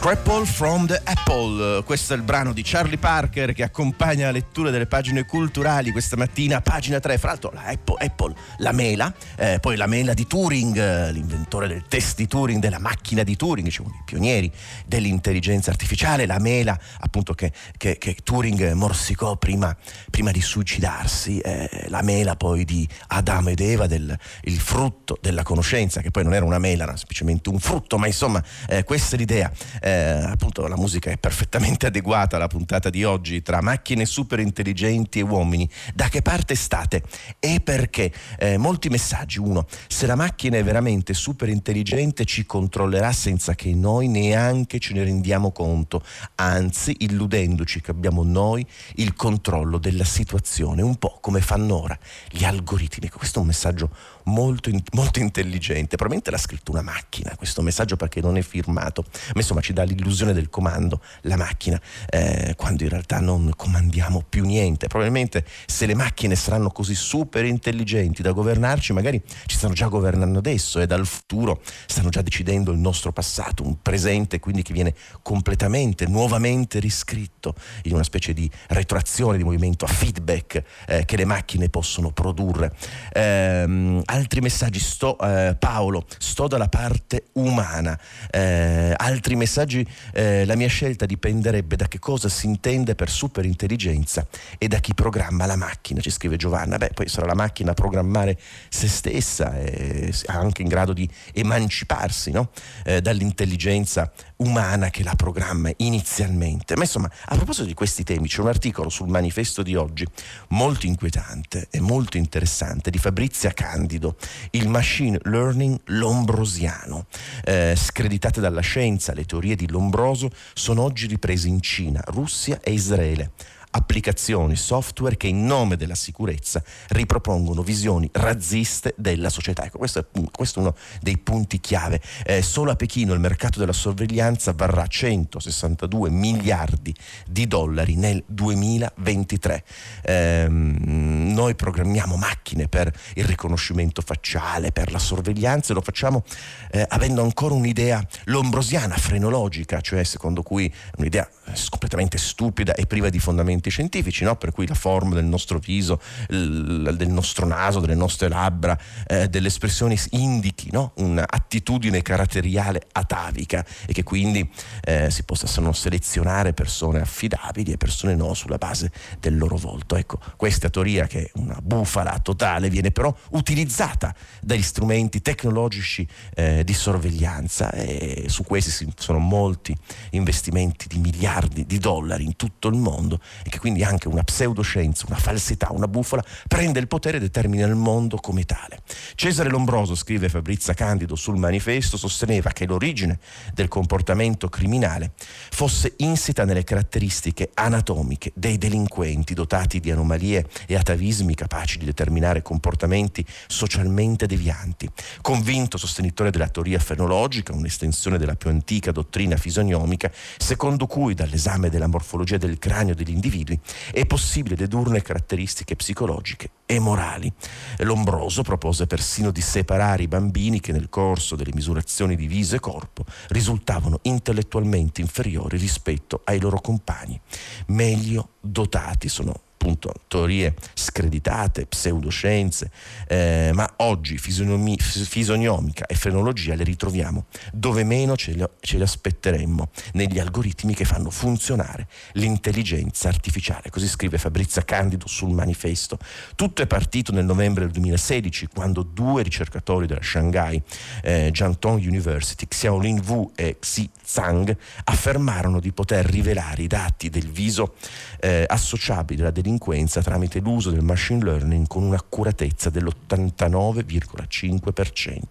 Scrapple 0.04 0.46
from 0.46 0.86
the 0.86 1.00
Apple, 1.02 1.82
questo 1.84 2.14
è 2.14 2.18
il 2.18 2.24
brano 2.24 2.52
di 2.52 2.62
Charlie 2.62 2.98
Parker 2.98 3.54
che 3.54 3.64
accompagna 3.64 4.26
la 4.26 4.32
lettura 4.32 4.70
delle 4.70 4.86
pagine 4.86 5.24
culturali 5.24 5.94
questa 5.94 6.18
mattina, 6.18 6.60
pagina 6.60 7.00
3, 7.00 7.18
fra 7.18 7.30
l'altro 7.30 7.52
la 7.54 7.64
Apple, 7.68 8.06
Apple 8.06 8.36
la 8.58 8.74
mela, 8.74 9.14
eh, 9.38 9.60
poi 9.62 9.78
la 9.78 9.88
mela 9.88 10.14
di 10.14 10.28
Turing, 10.28 11.10
l'inventore 11.12 11.70
del 11.70 11.86
test 11.88 12.18
di 12.18 12.28
Turing, 12.28 12.60
della 12.60 12.80
macchina 12.80 13.24
di 13.24 13.38
Turing, 13.38 13.70
cioè 13.70 13.86
uno 13.86 13.96
dei 13.96 14.04
pionieri 14.04 14.52
dell'intelligenza 14.86 15.70
artificiale, 15.70 16.26
la 16.26 16.38
mela 16.38 16.78
appunto 17.00 17.34
che, 17.34 17.54
che, 17.78 17.98
che 17.98 18.18
Turing 18.22 18.74
morsicò 18.74 19.38
prima, 19.38 19.74
prima 20.12 20.32
di 20.32 20.42
suicidarsi, 20.42 21.40
eh, 21.40 21.86
la 21.88 22.02
mela 22.02 22.36
poi 22.36 22.66
di 22.66 22.86
Adamo 23.08 23.52
ed 23.52 23.62
Eva, 23.62 23.88
del, 23.88 24.14
il 24.42 24.60
frutto 24.60 25.18
della 25.22 25.44
conoscenza, 25.44 26.02
che 26.02 26.12
poi 26.12 26.26
non 26.26 26.34
era 26.34 26.44
una 26.44 26.60
mela, 26.60 26.84
era 26.84 26.98
semplicemente 26.98 27.48
un 27.48 27.60
frutto, 27.60 27.98
ma 27.98 28.08
insomma 28.08 28.44
eh, 28.68 28.84
questa 28.84 29.16
è 29.16 29.18
l'idea. 29.18 29.50
Eh, 29.80 29.92
eh, 29.94 30.24
appunto 30.32 30.68
la 30.68 30.76
musica 30.76 31.12
è 31.12 31.18
perfettamente 31.18 31.86
adeguata 31.88 32.36
alla 32.36 32.48
puntata 32.48 32.90
di 32.90 33.04
oggi 33.04 33.42
tra 33.42 33.62
macchine 33.62 34.06
super 34.06 34.40
intelligenti 34.40 35.20
e 35.20 35.22
uomini. 35.22 35.70
Da 35.94 36.10
che 36.10 36.22
parte 36.22 36.56
state? 36.56 37.04
E 37.40 37.62
perché? 37.64 38.12
Eh, 38.38 38.58
molti 38.58 38.90
messaggi. 38.90 39.40
Uno, 39.40 39.68
se 39.88 40.08
la 40.08 40.16
macchina 40.16 40.58
è 40.58 40.64
veramente 40.64 41.14
super 41.14 41.50
intelligente 41.50 42.26
ci 42.26 42.46
controllerà 42.46 43.12
senza 43.12 43.56
che 43.56 43.74
noi 43.74 44.08
neanche 44.08 44.80
ce 44.80 44.94
ne 44.94 45.04
rendiamo 45.04 45.52
conto, 45.52 46.04
anzi 46.36 46.96
illudendoci 47.00 47.82
che 47.82 47.92
abbiamo 47.92 48.24
noi 48.24 48.66
il 48.96 49.14
controllo 49.14 49.78
della 49.78 50.06
situazione, 50.06 50.82
un 50.82 50.96
po' 50.96 51.18
come 51.22 51.42
fanno 51.42 51.82
ora 51.82 51.98
gli 52.30 52.44
algoritmi. 52.44 53.10
Questo 53.10 53.40
è 53.40 53.42
un 53.42 53.48
messaggio 53.48 53.90
molto, 54.26 54.72
molto 54.94 55.20
intelligente, 55.20 55.96
probabilmente 55.96 56.32
l'ha 56.32 56.38
scritto 56.38 56.72
una 56.72 56.82
macchina 56.82 57.36
questo 57.36 57.62
messaggio 57.62 57.98
perché 57.98 58.22
non 58.22 58.38
è 58.38 58.42
firmato, 58.42 59.04
ma 59.34 59.42
insomma 59.42 59.62
ci 59.62 59.74
dà 59.74 59.84
l'illusione 59.84 60.34
del 60.34 60.50
comando, 60.50 61.02
la 61.22 61.36
macchina, 61.36 61.80
eh, 62.10 62.54
quando 62.56 62.84
in 62.84 62.90
realtà 62.90 63.20
non 63.20 63.52
comandiamo 63.56 64.24
più 64.28 64.46
niente. 64.46 64.88
Probabilmente 64.88 65.46
se 65.66 65.86
le 65.86 65.96
macchine 65.96 66.36
saranno 66.36 66.70
così 66.70 66.96
super 66.96 67.46
intelligenti 67.46 68.22
da 68.22 68.32
governarci, 68.32 68.94
magari 68.94 69.22
ci 69.46 69.58
stanno 69.58 69.74
già 69.74 69.88
governando 69.88 70.40
adesso 70.40 70.80
e 70.80 70.88
dal 70.88 71.06
futuro 71.06 71.62
stanno 71.86 72.10
già 72.10 72.22
decidendo 72.22 72.72
il 72.72 72.80
nostro 72.80 73.12
passato, 73.12 73.64
un 73.64 73.82
presente 73.82 74.40
quindi 74.40 74.62
che 74.62 74.74
viene 74.74 74.96
completamente, 75.22 76.08
nuovamente 76.08 76.80
riscritto 76.80 77.56
in 77.84 77.94
una 77.94 78.04
specie 78.04 78.34
di 78.34 78.50
retroazione, 78.68 79.38
di 79.38 79.44
movimento 79.44 79.86
a 79.86 79.90
feedback 79.90 80.64
eh, 80.88 81.06
che 81.06 81.18
le 81.18 81.26
macchine 81.26 81.70
possono 81.70 82.12
produrre. 82.12 82.74
Eh, 83.12 84.02
altri 84.14 84.42
messaggi, 84.42 84.80
sto, 84.80 85.18
eh, 85.20 85.56
Paolo, 85.58 86.06
sto 86.20 86.48
dalla 86.48 86.68
parte 86.68 87.26
umana. 87.34 88.00
Eh, 88.30 88.94
altri 88.96 89.36
messaggi, 89.36 89.86
eh, 90.14 90.46
la 90.46 90.56
mia 90.56 90.68
scelta 90.68 91.06
dipenderebbe 91.06 91.76
da 91.76 91.88
che 91.88 91.98
cosa 92.00 92.30
si 92.30 92.46
intende 92.46 92.94
per 92.94 93.10
superintelligenza 93.10 94.26
e 94.58 94.68
da 94.68 94.78
chi 94.78 94.94
programma 94.94 95.46
la 95.48 95.56
macchina, 95.56 96.00
ci 96.00 96.12
scrive 96.12 96.38
Giovanna. 96.38 96.78
Beh, 96.78 96.92
poi 96.94 97.08
sarà 97.08 97.26
la 97.26 97.34
macchina 97.34 97.72
a 97.72 97.74
programmare 97.74 98.40
se 98.70 98.88
stessa, 98.88 99.58
e 99.60 100.14
anche 100.28 100.62
in 100.62 100.68
grado 100.68 100.94
di 100.94 101.10
emanciparsi 101.34 102.32
no? 102.32 102.52
Eh, 102.86 103.02
dall'intelligenza 103.02 104.12
umana 104.44 104.90
che 104.90 105.04
la 105.04 105.16
programma 105.16 105.72
inizialmente. 105.78 106.76
Ma 106.76 106.84
insomma, 106.84 107.10
a 107.26 107.36
proposito 107.36 107.66
di 107.66 107.74
questi 107.74 108.04
temi, 108.04 108.28
c'è 108.28 108.42
un 108.42 108.48
articolo 108.48 108.90
sul 108.90 109.08
manifesto 109.08 109.64
di 109.64 109.76
oggi 109.76 110.06
molto 110.50 110.86
inquietante 110.86 111.68
e 111.72 111.80
molto 111.80 112.18
interessante 112.18 112.90
di 112.90 112.98
Fabrizia 112.98 113.52
Candido, 113.52 114.18
il 114.52 114.68
machine 114.68 115.20
learning 115.24 115.80
lombrosiano. 115.86 117.06
Eh, 117.44 117.74
screditate 117.76 118.42
dalla 118.42 118.62
scienza, 118.62 119.14
le 119.14 119.26
teorie 119.26 119.56
di 119.56 119.70
Lombroso 119.70 120.30
sono 120.54 120.84
oggi 120.84 121.08
riprese 121.08 121.48
in 121.48 121.62
Cina, 121.62 122.02
Russia 122.08 122.60
e 122.62 122.72
Israele 122.72 123.32
applicazioni, 123.76 124.56
software 124.56 125.18
che 125.18 125.28
in 125.28 125.46
nome 125.46 125.78
della 125.78 125.96
sicurezza 125.96 126.64
ripropongono 126.90 127.64
visioni 127.64 128.08
razziste 128.12 128.94
della 128.98 129.30
società. 129.30 129.66
Ecco, 129.66 129.80
questo 129.80 130.00
è, 130.00 130.06
questo 130.32 130.60
è 130.60 130.62
uno 130.62 130.76
dei 131.02 131.18
punti 131.18 131.60
chiave. 131.60 132.02
Eh, 132.24 132.42
solo 132.42 132.72
a 132.72 132.76
Pechino 132.76 133.14
il 133.14 133.20
mercato 133.20 133.60
della 133.60 133.74
sorveglianza 133.74 134.54
varrà 134.54 134.86
162 134.86 136.10
miliardi 136.10 136.94
di 137.28 137.48
dollari 137.48 137.96
nel 137.96 138.24
2023. 138.28 139.64
Eh, 140.04 140.48
noi 140.50 141.56
programmiamo 141.56 142.16
macchine 142.16 142.68
per 142.68 142.92
il 143.16 143.26
riconoscimento 143.26 144.02
facciale, 144.02 144.72
per 144.72 144.92
la 144.92 145.00
sorveglianza 145.00 145.72
e 145.72 145.76
lo 145.76 145.82
facciamo 145.82 146.24
eh, 146.72 146.86
avendo 146.90 147.24
ancora 147.24 147.56
un'idea 147.56 148.06
lombrosiana, 148.26 148.96
frenologica, 148.98 149.82
cioè 149.82 150.04
secondo 150.04 150.44
cui 150.44 150.72
un'idea 150.98 151.28
completamente 151.70 152.18
stupida 152.18 152.76
e 152.76 152.86
priva 152.86 153.10
di 153.10 153.20
fondamenti 153.20 153.63
strumenti 153.64 153.70
scientifici, 153.70 154.24
no? 154.24 154.36
per 154.36 154.52
cui 154.52 154.68
la 154.68 154.74
forma 154.74 155.16
del 155.16 155.26
nostro 155.26 155.60
viso, 155.60 156.02
l- 156.28 156.90
del 156.96 157.10
nostro 157.10 157.46
naso, 157.46 157.80
delle 157.80 157.96
nostre 157.96 158.28
labbra, 158.28 158.78
eh, 159.08 159.28
delle 159.28 159.48
espressioni 159.48 159.98
indichi 160.12 160.70
no? 160.72 160.92
un'attitudine 160.96 162.02
caratteriale 162.02 162.88
atavica 162.92 163.66
e 163.86 163.94
che 163.94 164.04
quindi 164.04 164.50
eh, 164.84 165.10
si 165.10 165.24
possano 165.24 165.72
selezionare 165.72 166.54
persone 166.54 167.02
affidabili 167.02 167.72
e 167.72 167.78
persone 167.78 168.16
no 168.16 168.34
sulla 168.34 168.58
base 168.58 168.92
del 169.20 169.38
loro 169.38 169.56
volto. 169.58 169.96
Ecco, 169.96 170.20
questa 170.36 170.70
teoria 170.70 171.08
che 171.08 171.24
è 171.24 171.32
una 171.36 171.58
bufala 171.62 172.20
totale 172.20 172.70
viene 172.70 172.92
però 172.92 173.16
utilizzata 173.32 174.14
dagli 174.42 174.62
strumenti 174.62 175.22
tecnologici 175.22 176.08
eh, 176.36 176.64
di 176.64 176.74
sorveglianza 176.74 177.72
e 177.72 178.26
su 178.28 178.44
questi 178.44 178.92
sono 178.96 179.20
molti 179.20 179.76
investimenti 180.12 180.88
di 180.88 180.98
miliardi 180.98 181.66
di 181.66 181.78
dollari 181.78 182.24
in 182.24 182.36
tutto 182.36 182.68
il 182.68 182.76
mondo 182.76 183.20
che 183.54 183.60
quindi 183.60 183.84
anche 183.84 184.08
una 184.08 184.24
pseudoscienza, 184.24 185.06
una 185.08 185.18
falsità, 185.18 185.68
una 185.72 185.88
bufala 185.88 186.24
prende 186.48 186.80
il 186.80 186.88
potere 186.88 187.18
e 187.18 187.20
determina 187.20 187.68
il 187.68 187.76
mondo 187.76 188.18
come 188.18 188.46
tale. 188.46 188.80
Cesare 189.14 189.50
Lombroso, 189.50 189.94
scrive 189.94 190.28
Fabrizia 190.28 190.74
Candido 190.74 191.16
sul 191.16 191.38
manifesto, 191.38 191.96
sosteneva 191.96 192.50
che 192.50 192.66
l'origine 192.66 193.20
del 193.54 193.68
comportamento 193.68 194.50
criminale 194.50 195.12
fosse 195.52 195.94
insita 195.98 196.46
nelle 196.46 196.64
caratteristiche 196.64 197.52
anatomiche 197.54 198.32
dei 198.34 198.58
delinquenti 198.58 199.36
dotati 199.36 199.80
di 199.80 199.92
anomalie 199.92 200.48
e 200.66 200.76
atavismi 200.76 201.36
capaci 201.36 201.78
di 201.78 201.86
determinare 201.86 202.42
comportamenti 202.42 203.24
socialmente 203.46 204.26
devianti. 204.26 204.90
Convinto 205.22 205.78
sostenitore 205.78 206.32
della 206.32 206.48
teoria 206.48 206.80
fenologica, 206.80 207.54
un'estensione 207.54 208.18
della 208.18 208.34
più 208.34 208.50
antica 208.50 208.92
dottrina 208.92 209.38
fisionomica, 209.38 210.12
secondo 210.38 210.88
cui 210.88 211.14
dall'esame 211.14 211.70
della 211.70 211.86
morfologia 211.86 212.38
del 212.38 212.58
cranio 212.58 212.96
degli 212.96 213.12
individui 213.44 213.60
è 213.92 214.06
possibile 214.06 214.56
dedurne 214.56 215.02
caratteristiche 215.02 215.76
psicologiche 215.76 216.50
e 216.66 216.80
morali. 216.80 217.32
Lombroso 217.80 218.42
propose 218.42 218.88
persino 218.88 219.32
di 219.32 219.42
separare 219.42 220.04
i 220.04 220.08
bambini 220.08 220.60
che 220.60 220.72
nel 220.72 220.90
corso 220.90 221.36
delle 221.36 221.52
misurazioni 221.54 222.16
di 222.16 222.28
viso 222.28 222.56
e 222.56 222.60
corpo 222.60 223.06
risultavano 223.28 224.00
intellettualmente 224.04 225.02
inferiori 225.02 225.58
rispetto 225.58 226.22
ai 226.24 226.40
loro 226.40 226.60
compagni, 226.62 227.20
meglio 227.68 228.30
dotati, 228.40 229.10
sono 229.10 229.43
appunto 229.64 229.94
teorie 230.10 230.54
screditate, 230.74 231.66
pseudoscienze, 231.66 232.70
eh, 233.08 233.52
ma 233.54 233.72
oggi 233.78 234.18
fisionomi, 234.18 234.78
fisionomica 234.78 235.86
e 235.86 235.96
frenologia 235.96 236.54
le 236.56 236.66
ritroviamo 236.66 237.26
dove 237.54 237.86
meno 237.86 238.18
ce 238.18 238.34
le, 238.34 238.50
ce 238.60 238.78
le 238.78 238.84
aspetteremmo, 238.84 239.70
negli 239.94 240.20
algoritmi 240.20 240.76
che 240.76 240.84
fanno 240.84 241.10
funzionare 241.10 241.88
l'intelligenza 242.14 243.08
artificiale. 243.08 243.70
Così 243.70 243.88
scrive 243.88 244.18
Fabrizia 244.18 244.64
Candido 244.64 245.08
sul 245.08 245.32
manifesto. 245.32 245.98
Tutto 246.36 246.62
è 246.62 246.68
partito 246.68 247.14
nel 247.14 247.26
novembre 247.26 247.64
del 247.64 247.72
2016 247.72 248.48
quando 248.48 248.84
due 248.84 249.24
ricercatori 249.24 249.88
della 249.88 250.04
Shanghai 250.04 250.62
eh, 251.02 251.30
Jiangtong 251.32 251.82
University, 251.82 252.46
Xiaolin 252.48 253.02
Wu 253.08 253.32
e 253.36 253.58
Xi 253.60 253.90
Zhang, 254.04 254.56
affermarono 254.84 255.62
di 255.62 255.72
poter 255.72 256.06
rivelare 256.06 256.64
i 256.64 256.68
dati 256.68 257.10
del 257.10 257.30
viso 257.30 257.76
eh, 258.20 258.44
associabili 258.46 259.22
alla 259.22 259.32
delinquenza 259.32 259.52
delinquenza 259.54 260.02
tramite 260.02 260.40
l'uso 260.40 260.72
del 260.72 260.84
machine 260.84 261.24
learning 261.24 261.68
con 261.68 261.84
un'accuratezza 261.84 262.70
dell'89,5%. 262.70 265.22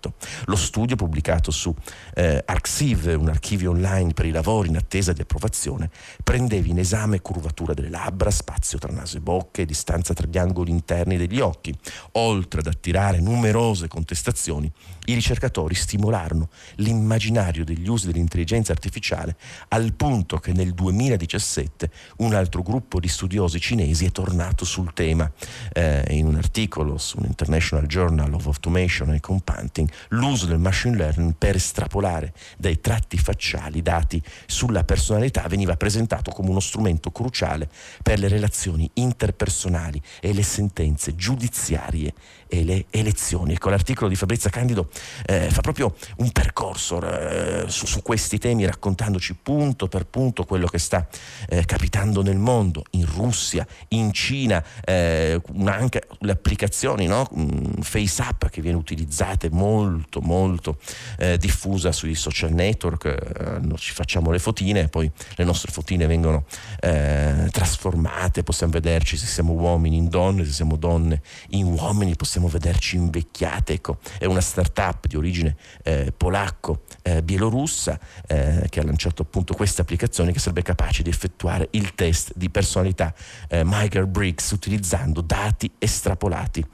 Lo 0.46 0.56
studio 0.56 0.96
pubblicato 0.96 1.50
su 1.50 1.74
eh, 2.14 2.42
Arxiv, 2.44 3.16
un 3.18 3.28
archivio 3.28 3.70
online 3.70 4.12
per 4.12 4.26
i 4.26 4.30
lavori 4.30 4.68
in 4.68 4.76
attesa 4.76 5.12
di 5.12 5.22
approvazione, 5.22 5.90
prendeva 6.22 6.68
in 6.68 6.78
esame 6.78 7.20
curvatura 7.20 7.74
delle 7.74 7.90
labbra, 7.90 8.30
spazio 8.30 8.78
tra 8.78 8.92
naso 8.92 9.16
e 9.16 9.20
bocca 9.20 9.62
e 9.62 9.66
distanza 9.66 10.14
tra 10.14 10.28
gli 10.28 10.38
angoli 10.38 10.70
interni 10.70 11.16
degli 11.16 11.40
occhi. 11.40 11.76
Oltre 12.12 12.60
ad 12.60 12.66
attirare 12.66 13.20
numerose 13.20 13.88
contestazioni, 13.88 14.70
i 15.06 15.14
ricercatori 15.14 15.74
stimolarono 15.74 16.48
l'immaginario 16.76 17.64
degli 17.64 17.88
usi 17.88 18.06
dell'intelligenza 18.06 18.72
artificiale 18.72 19.36
al 19.68 19.92
punto 19.94 20.38
che 20.38 20.52
nel 20.52 20.72
2017 20.74 21.90
un 22.18 22.34
altro 22.34 22.62
gruppo 22.62 23.00
di 23.00 23.08
studiosi 23.08 23.58
cinesi 23.60 24.04
è 24.04 24.12
tornato 24.12 24.64
sul 24.64 24.92
tema. 24.92 25.30
Eh, 25.72 26.04
in 26.10 26.26
un 26.26 26.36
articolo 26.36 26.98
su 26.98 27.18
un 27.18 27.24
International 27.26 27.86
Journal 27.86 28.32
of 28.32 28.46
Automation 28.46 29.10
and 29.10 29.20
Compounding 29.20 29.90
l'uso 30.08 30.46
del 30.46 30.58
machine 30.58 30.96
learning 30.96 31.34
per 31.36 31.56
estrapolare 31.56 32.32
dai 32.56 32.80
tratti 32.80 33.18
facciali 33.18 33.82
dati 33.82 34.22
sulla 34.46 34.84
personalità 34.84 35.46
veniva 35.48 35.76
presentato 35.76 36.30
come 36.30 36.50
uno 36.50 36.60
strumento 36.60 37.10
cruciale 37.10 37.68
per 38.02 38.18
le 38.18 38.28
relazioni 38.28 38.88
interpersonali 38.94 40.00
e 40.20 40.32
le 40.32 40.42
sentenze 40.42 41.14
giudiziarie 41.16 42.12
e 42.52 42.64
le 42.64 42.84
elezioni. 42.90 43.54
Ecco, 43.54 43.70
l'articolo 43.70 44.10
di 44.10 44.14
Fabrizia 44.14 44.50
Candido 44.50 44.90
eh, 45.24 45.48
fa 45.48 45.62
proprio 45.62 45.94
un 46.16 46.30
percorso 46.32 47.00
eh, 47.00 47.64
su, 47.68 47.86
su, 47.86 48.02
questi 48.02 48.36
temi 48.36 48.66
raccontandoci 48.66 49.34
punto 49.42 49.88
per 49.88 50.04
punto 50.04 50.44
quello 50.44 50.66
che 50.66 50.78
sta 50.78 51.06
eh, 51.48 51.64
capitando 51.64 52.22
nel 52.22 52.36
mondo, 52.36 52.84
in 52.90 53.06
Russia, 53.06 53.66
in 53.88 54.12
Cina, 54.12 54.62
eh, 54.84 55.40
anche 55.64 56.06
le 56.18 56.32
applicazioni 56.32 57.06
no? 57.06 57.26
Mm, 57.34 57.80
FaceApp 57.80 58.44
che 58.48 58.60
viene 58.60 58.76
utilizzate 58.76 59.48
molto 59.48 60.20
molto 60.20 60.76
eh, 61.16 61.38
diffusa 61.38 61.90
sui 61.90 62.14
social 62.14 62.52
network, 62.52 63.04
eh, 63.06 63.76
ci 63.78 63.94
facciamo 63.94 64.30
le 64.30 64.38
fotine 64.38 64.80
e 64.80 64.88
poi 64.88 65.10
le 65.36 65.44
nostre 65.44 65.72
fotine 65.72 66.06
vengono 66.06 66.44
trasformate, 66.82 68.42
possiamo 68.42 68.72
vederci 68.72 69.16
se 69.16 69.26
siamo 69.26 69.52
uomini 69.52 69.96
in 69.96 70.08
donne, 70.08 70.44
se 70.44 70.50
siamo 70.50 70.76
donne 70.76 71.22
in 71.50 71.66
uomini, 71.66 72.16
possiamo 72.16 72.41
possiamo 72.42 72.48
vederci 72.48 72.96
invecchiate. 72.96 73.74
Ecco, 73.74 73.98
è 74.18 74.24
una 74.24 74.40
start-up 74.40 75.06
di 75.06 75.16
origine 75.16 75.56
eh, 75.82 76.12
polacco-bielorussa 76.16 77.98
eh, 78.26 78.36
eh, 78.62 78.68
che 78.68 78.80
ha 78.80 78.84
lanciato 78.84 79.22
appunto 79.22 79.54
questa 79.54 79.82
applicazione 79.82 80.32
che 80.32 80.38
sarebbe 80.38 80.62
capace 80.62 81.02
di 81.02 81.10
effettuare 81.10 81.68
il 81.72 81.94
test 81.94 82.32
di 82.34 82.50
personalità 82.50 83.14
eh, 83.48 83.62
Michael 83.64 84.06
Briggs 84.06 84.50
utilizzando 84.50 85.20
dati 85.20 85.70
estrapolati 85.78 86.64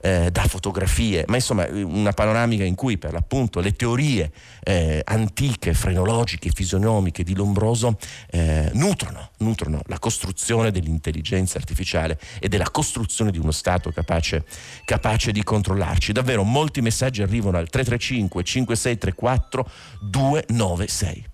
eh, 0.00 0.30
da 0.30 0.42
fotografie, 0.46 1.24
ma 1.28 1.36
insomma 1.36 1.66
una 1.70 2.12
panoramica 2.12 2.64
in 2.64 2.74
cui 2.74 2.98
per 2.98 3.12
l'appunto 3.12 3.60
le 3.60 3.72
teorie 3.72 4.30
eh, 4.62 5.02
antiche, 5.04 5.74
frenologiche, 5.74 6.50
fisionomiche 6.50 7.22
di 7.22 7.34
Lombroso 7.34 7.96
nutrono, 8.72 9.30
nutrono 9.38 9.80
la 9.86 9.98
costruzione 9.98 10.70
dell'intelligenza 10.70 11.58
artificiale 11.58 12.18
e 12.40 12.48
della 12.48 12.70
costruzione 12.70 13.30
di 13.30 13.38
uno 13.38 13.50
Stato 13.50 13.90
capace, 13.90 14.44
capace 14.84 15.07
capace 15.08 15.32
di 15.32 15.42
controllarci. 15.42 16.12
Davvero 16.12 16.44
molti 16.44 16.82
messaggi 16.82 17.22
arrivano 17.22 17.56
al 17.56 17.70
335 17.70 18.42
5634 18.42 19.70
296. 20.00 21.24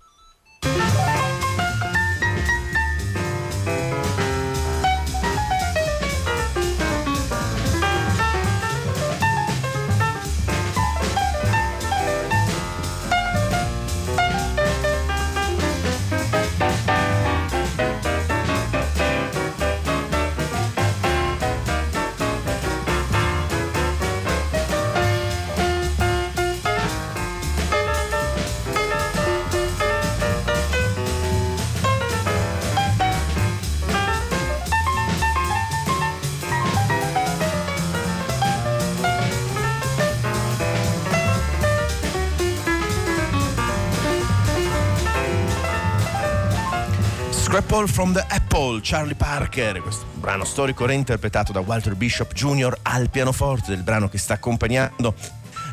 Scrapple 47.85 47.87
from 47.87 48.13
the 48.13 48.25
Apple, 48.29 48.79
Charlie 48.81 49.15
Parker, 49.15 49.81
questo 49.81 50.05
brano 50.15 50.43
storico 50.43 50.85
reinterpretato 50.85 51.51
da 51.51 51.59
Walter 51.59 51.95
Bishop 51.95 52.33
Jr. 52.33 52.77
al 52.83 53.09
pianoforte 53.09 53.71
del 53.71 53.83
brano 53.83 54.09
che 54.09 54.17
sta 54.17 54.35
accompagnando 54.35 55.13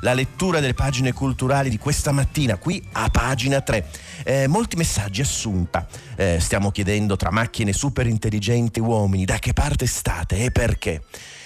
la 0.00 0.12
lettura 0.12 0.60
delle 0.60 0.74
pagine 0.74 1.12
culturali 1.12 1.70
di 1.70 1.78
questa 1.78 2.12
mattina 2.12 2.56
qui 2.56 2.82
a 2.92 3.08
pagina 3.08 3.60
3. 3.60 3.86
Eh, 4.24 4.46
molti 4.46 4.76
messaggi 4.76 5.20
assunta. 5.20 5.86
Eh, 6.16 6.38
stiamo 6.40 6.70
chiedendo 6.70 7.16
tra 7.16 7.30
macchine 7.30 7.72
super 7.72 8.06
intelligenti 8.06 8.80
uomini 8.80 9.24
da 9.24 9.38
che 9.38 9.52
parte 9.52 9.86
state 9.86 10.44
e 10.44 10.50
perché. 10.50 11.02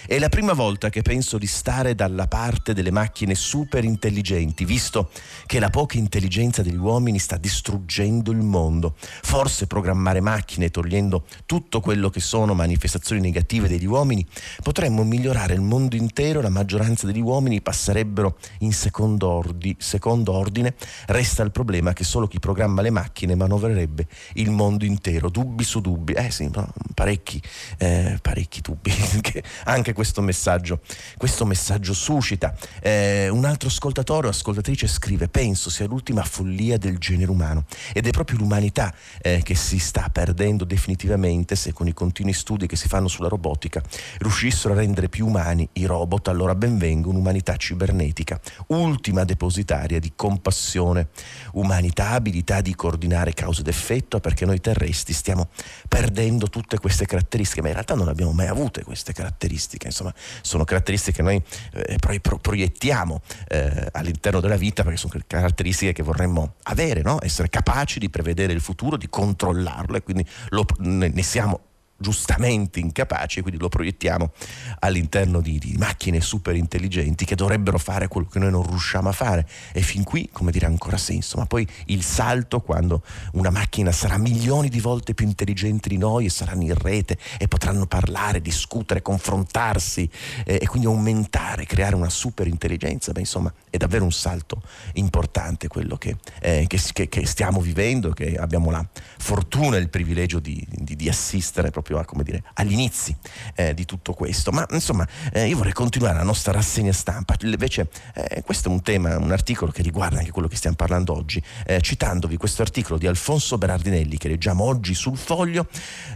È 0.09 0.21
la 0.21 0.29
prima 0.29 0.53
volta 0.53 0.89
che 0.89 1.03
penso 1.03 1.37
di 1.37 1.49
stare 1.49 1.97
dalla 1.97 2.29
parte 2.29 2.75
delle 2.75 2.93
macchine 2.93 3.35
super 3.35 3.83
intelligenti, 3.83 4.65
visto 4.65 5.11
che 5.47 5.59
la 5.59 5.69
poca 5.69 5.99
intelligenza 5.99 6.63
degli 6.63 6.77
uomini 6.77 7.19
sta 7.19 7.37
distruggendo 7.37 8.31
il 8.31 8.37
mondo. 8.37 8.95
Forse 8.97 9.67
programmare 9.67 10.21
macchine 10.21 10.71
togliendo 10.71 11.25
tutto 11.45 11.81
quello 11.81 12.09
che 12.09 12.21
sono 12.21 12.55
manifestazioni 12.55 13.21
negative 13.21 13.67
degli 13.67 13.85
uomini, 13.85 14.25
potremmo 14.63 15.03
migliorare 15.03 15.55
il 15.55 15.61
mondo 15.61 15.97
intero, 15.97 16.41
la 16.41 16.51
maggioranza 16.51 17.07
degli 17.07 17.21
uomini 17.21 17.61
passerebbero 17.61 18.39
in 18.61 18.73
secondo, 18.73 19.29
ordi, 19.29 19.75
secondo 19.81 20.35
ordine, 20.35 20.77
resta 21.07 21.43
il 21.43 21.51
problema 21.51 21.93
che 21.93 22.05
solo 22.05 22.29
chi 22.29 22.39
programma 22.39 22.81
le 22.81 22.91
macchine 22.91 23.35
manovrerebbe 23.35 24.07
il 24.35 24.53
mondo 24.53 24.85
intero. 24.85 25.31
Dubbi 25.31 25.65
su 25.65 25.81
dubbi, 25.81 26.13
eh 26.13 26.31
sì, 26.31 26.49
parecchi, 26.95 27.43
eh, 27.79 28.21
parecchi 28.23 28.61
dubbi, 28.61 28.93
anche 29.65 29.95
questo 29.97 30.21
messaggio, 30.21 30.81
questo 31.17 31.45
messaggio 31.45 31.95
suscita. 31.95 32.55
Eh, 32.81 33.29
un 33.29 33.45
altro 33.45 33.69
ascoltatore 33.69 34.29
o 34.29 34.31
ascoltatrice 34.31 34.87
scrive: 34.87 35.27
Penso 35.27 35.71
sia 35.71 35.87
l'ultima 35.87 36.23
follia 36.23 36.77
del 36.77 36.99
genere 36.99 37.31
umano 37.31 37.65
ed 37.93 38.07
è 38.07 38.11
proprio 38.11 38.39
l'umanità 38.39 38.95
eh, 39.21 39.41
che 39.43 39.57
si 39.57 39.79
sta 39.79 40.09
perdendo 40.13 40.65
definitivamente 40.65 41.57
se 41.57 41.73
con 41.73 41.89
i 41.89 41.95
continui 41.95 42.35
studi 42.35 42.67
che 42.67 42.77
si 42.77 42.87
fanno 42.87 43.09
sulla 43.09 43.29
robotica 43.29 43.83
riuscissero 44.19 44.75
a 44.75 44.77
rendere 44.77 45.09
più 45.09 45.27
umani 45.27 45.69
i 45.73 45.87
robot, 45.87 46.29
allora 46.29 46.55
benvenga 46.55 47.09
un'umanità 47.09 47.57
cibernetica, 47.57 48.39
ultima 48.69 49.25
depositaria 49.25 49.99
di 49.99 50.13
compassione, 50.15 51.09
umanità, 51.53 52.11
abilità 52.11 52.61
di 52.61 52.75
coordinare 52.75 53.33
cause 53.33 53.63
ed 53.63 53.69
effetto, 53.69 54.21
perché 54.21 54.45
noi 54.45 54.61
terrestri 54.61 55.15
stiamo 55.15 55.49
perdendo 55.89 56.49
tutte 56.49 56.79
queste 56.79 57.07
caratteristiche, 57.07 57.63
ma 57.63 57.69
in 57.69 57.75
realtà 57.75 57.95
non 57.95 58.09
abbiamo 58.09 58.33
mai 58.33 58.49
avute 58.49 58.85
queste 58.85 59.13
caratteristiche, 59.13 59.86
insomma 59.87 60.15
sono 60.43 60.65
caratteristiche 60.65 61.17
che 61.17 61.23
noi 61.23 61.43
eh, 61.73 61.97
pro- 62.21 62.39
proiettiamo 62.39 63.21
eh, 63.49 63.89
all'interno 63.93 64.41
della 64.41 64.57
vita 64.57 64.83
perché 64.83 64.99
sono 64.99 65.13
caratteristiche 65.27 65.93
che 65.93 66.03
vorremmo 66.03 66.55
avere, 66.65 67.03
no? 67.03 67.19
essere 67.23 67.49
capaci 67.49 67.99
di 67.99 68.11
prevedere 68.11 68.53
il 68.53 68.61
futuro, 68.61 68.97
di 68.97 69.09
controllarlo 69.09 69.97
e 69.97 70.03
quindi 70.03 70.27
lo, 70.51 70.67
ne 70.79 71.23
siamo 71.23 71.66
giustamente 71.97 72.79
incapaci, 72.79 73.41
quindi 73.41 73.59
lo 73.61 73.69
proiettiamo 73.69 74.33
all'interno 74.81 75.41
di, 75.41 75.59
di, 75.59 75.77
macchine 75.79 76.21
super 76.21 76.55
intelligenti 76.55 77.25
che 77.25 77.35
dovrebbero 77.35 77.79
fare 77.79 78.09
quello 78.09 78.29
che 78.29 78.39
noi 78.39 78.51
non 78.51 78.67
riusciamo 78.67 79.09
a 79.09 79.13
fare. 79.13 79.49
E 79.73 79.81
fin 79.81 80.05
qui, 80.05 80.29
come 80.31 80.51
dire, 80.51 80.67
ha 80.67 80.69
ancora 80.69 80.97
senso. 80.97 81.39
Ma 81.39 81.47
poi 81.47 81.67
il 81.87 82.03
salto 82.03 82.61
quando 82.61 83.03
una 83.33 83.51
macchina 83.51 83.93
sarà 83.93 84.19
milioni 84.19 84.69
di 84.69 84.81
volte 84.81 85.15
più 85.15 85.27
intelligente 85.27 85.89
di 85.89 85.97
noi 85.97 86.27
e 86.27 86.31
saranno 86.31 86.63
in 86.63 86.75
rete 86.75 87.19
e 87.39 87.49
potranno 87.49 87.87
parlare, 87.87 88.41
discutere, 88.41 89.03
confrontarsi 89.03 90.09
eh, 90.45 90.59
e 90.61 90.67
quindi 90.67 90.87
aumentare, 90.87 91.65
creare 91.65 91.95
una 91.95 92.11
super 92.11 92.47
intelligenza, 92.47 93.13
beh, 93.13 93.21
insomma, 93.21 93.53
è 93.71 93.77
davvero 93.77 94.05
un 94.05 94.13
salto 94.13 94.63
importante 94.95 95.69
quello 95.69 95.97
che, 95.97 96.17
eh, 96.41 96.67
che, 96.67 97.09
che 97.09 97.27
stiamo 97.27 97.61
vivendo, 97.61 98.11
che 98.11 98.37
abbiamo 98.37 98.71
la 98.71 98.87
fortuna 99.19 99.77
e 99.77 99.81
il 99.81 99.89
privilegio 99.89 100.41
di, 100.41 100.65
di, 100.69 100.97
di 100.97 101.09
assistere 101.09 101.71
proprio 101.71 101.86
proprio 101.87 101.99
a, 101.99 102.05
come 102.05 102.25
dire, 102.25 102.43
agli 102.55 102.73
inizi 102.73 103.17
eh, 103.55 103.73
di 103.73 103.85
tutto 103.85 104.13
questo. 104.13 104.51
Ma 104.51 104.67
insomma, 104.71 105.07
eh, 105.33 105.47
io 105.47 105.57
vorrei 105.57 105.73
continuare 105.73 106.17
la 106.17 106.25
nostra 106.25 106.53
rassegna 106.53 106.93
stampa. 106.93 107.37
Invece, 107.43 107.89
eh, 108.15 108.43
questo 108.43 108.69
è 108.69 108.73
un 108.73 108.83
tema, 108.83 109.17
un 109.17 109.31
articolo 109.31 109.71
che 109.71 109.83
riguarda 109.83 110.19
anche 110.19 110.33
quello 110.33 110.49
che 110.49 110.57
stiamo 110.57 110.75
parlando 110.75 111.15
oggi, 111.15 111.41
eh, 111.65 111.81
citandovi 111.81 112.37
questo 112.37 112.63
articolo 112.63 112.99
di 112.99 113.07
Alfonso 113.07 113.57
Berardinelli 113.57 114.19
che 114.19 114.29
leggiamo 114.29 114.65
oggi 114.65 114.95
sul 114.95 115.17
foglio. 115.17 115.69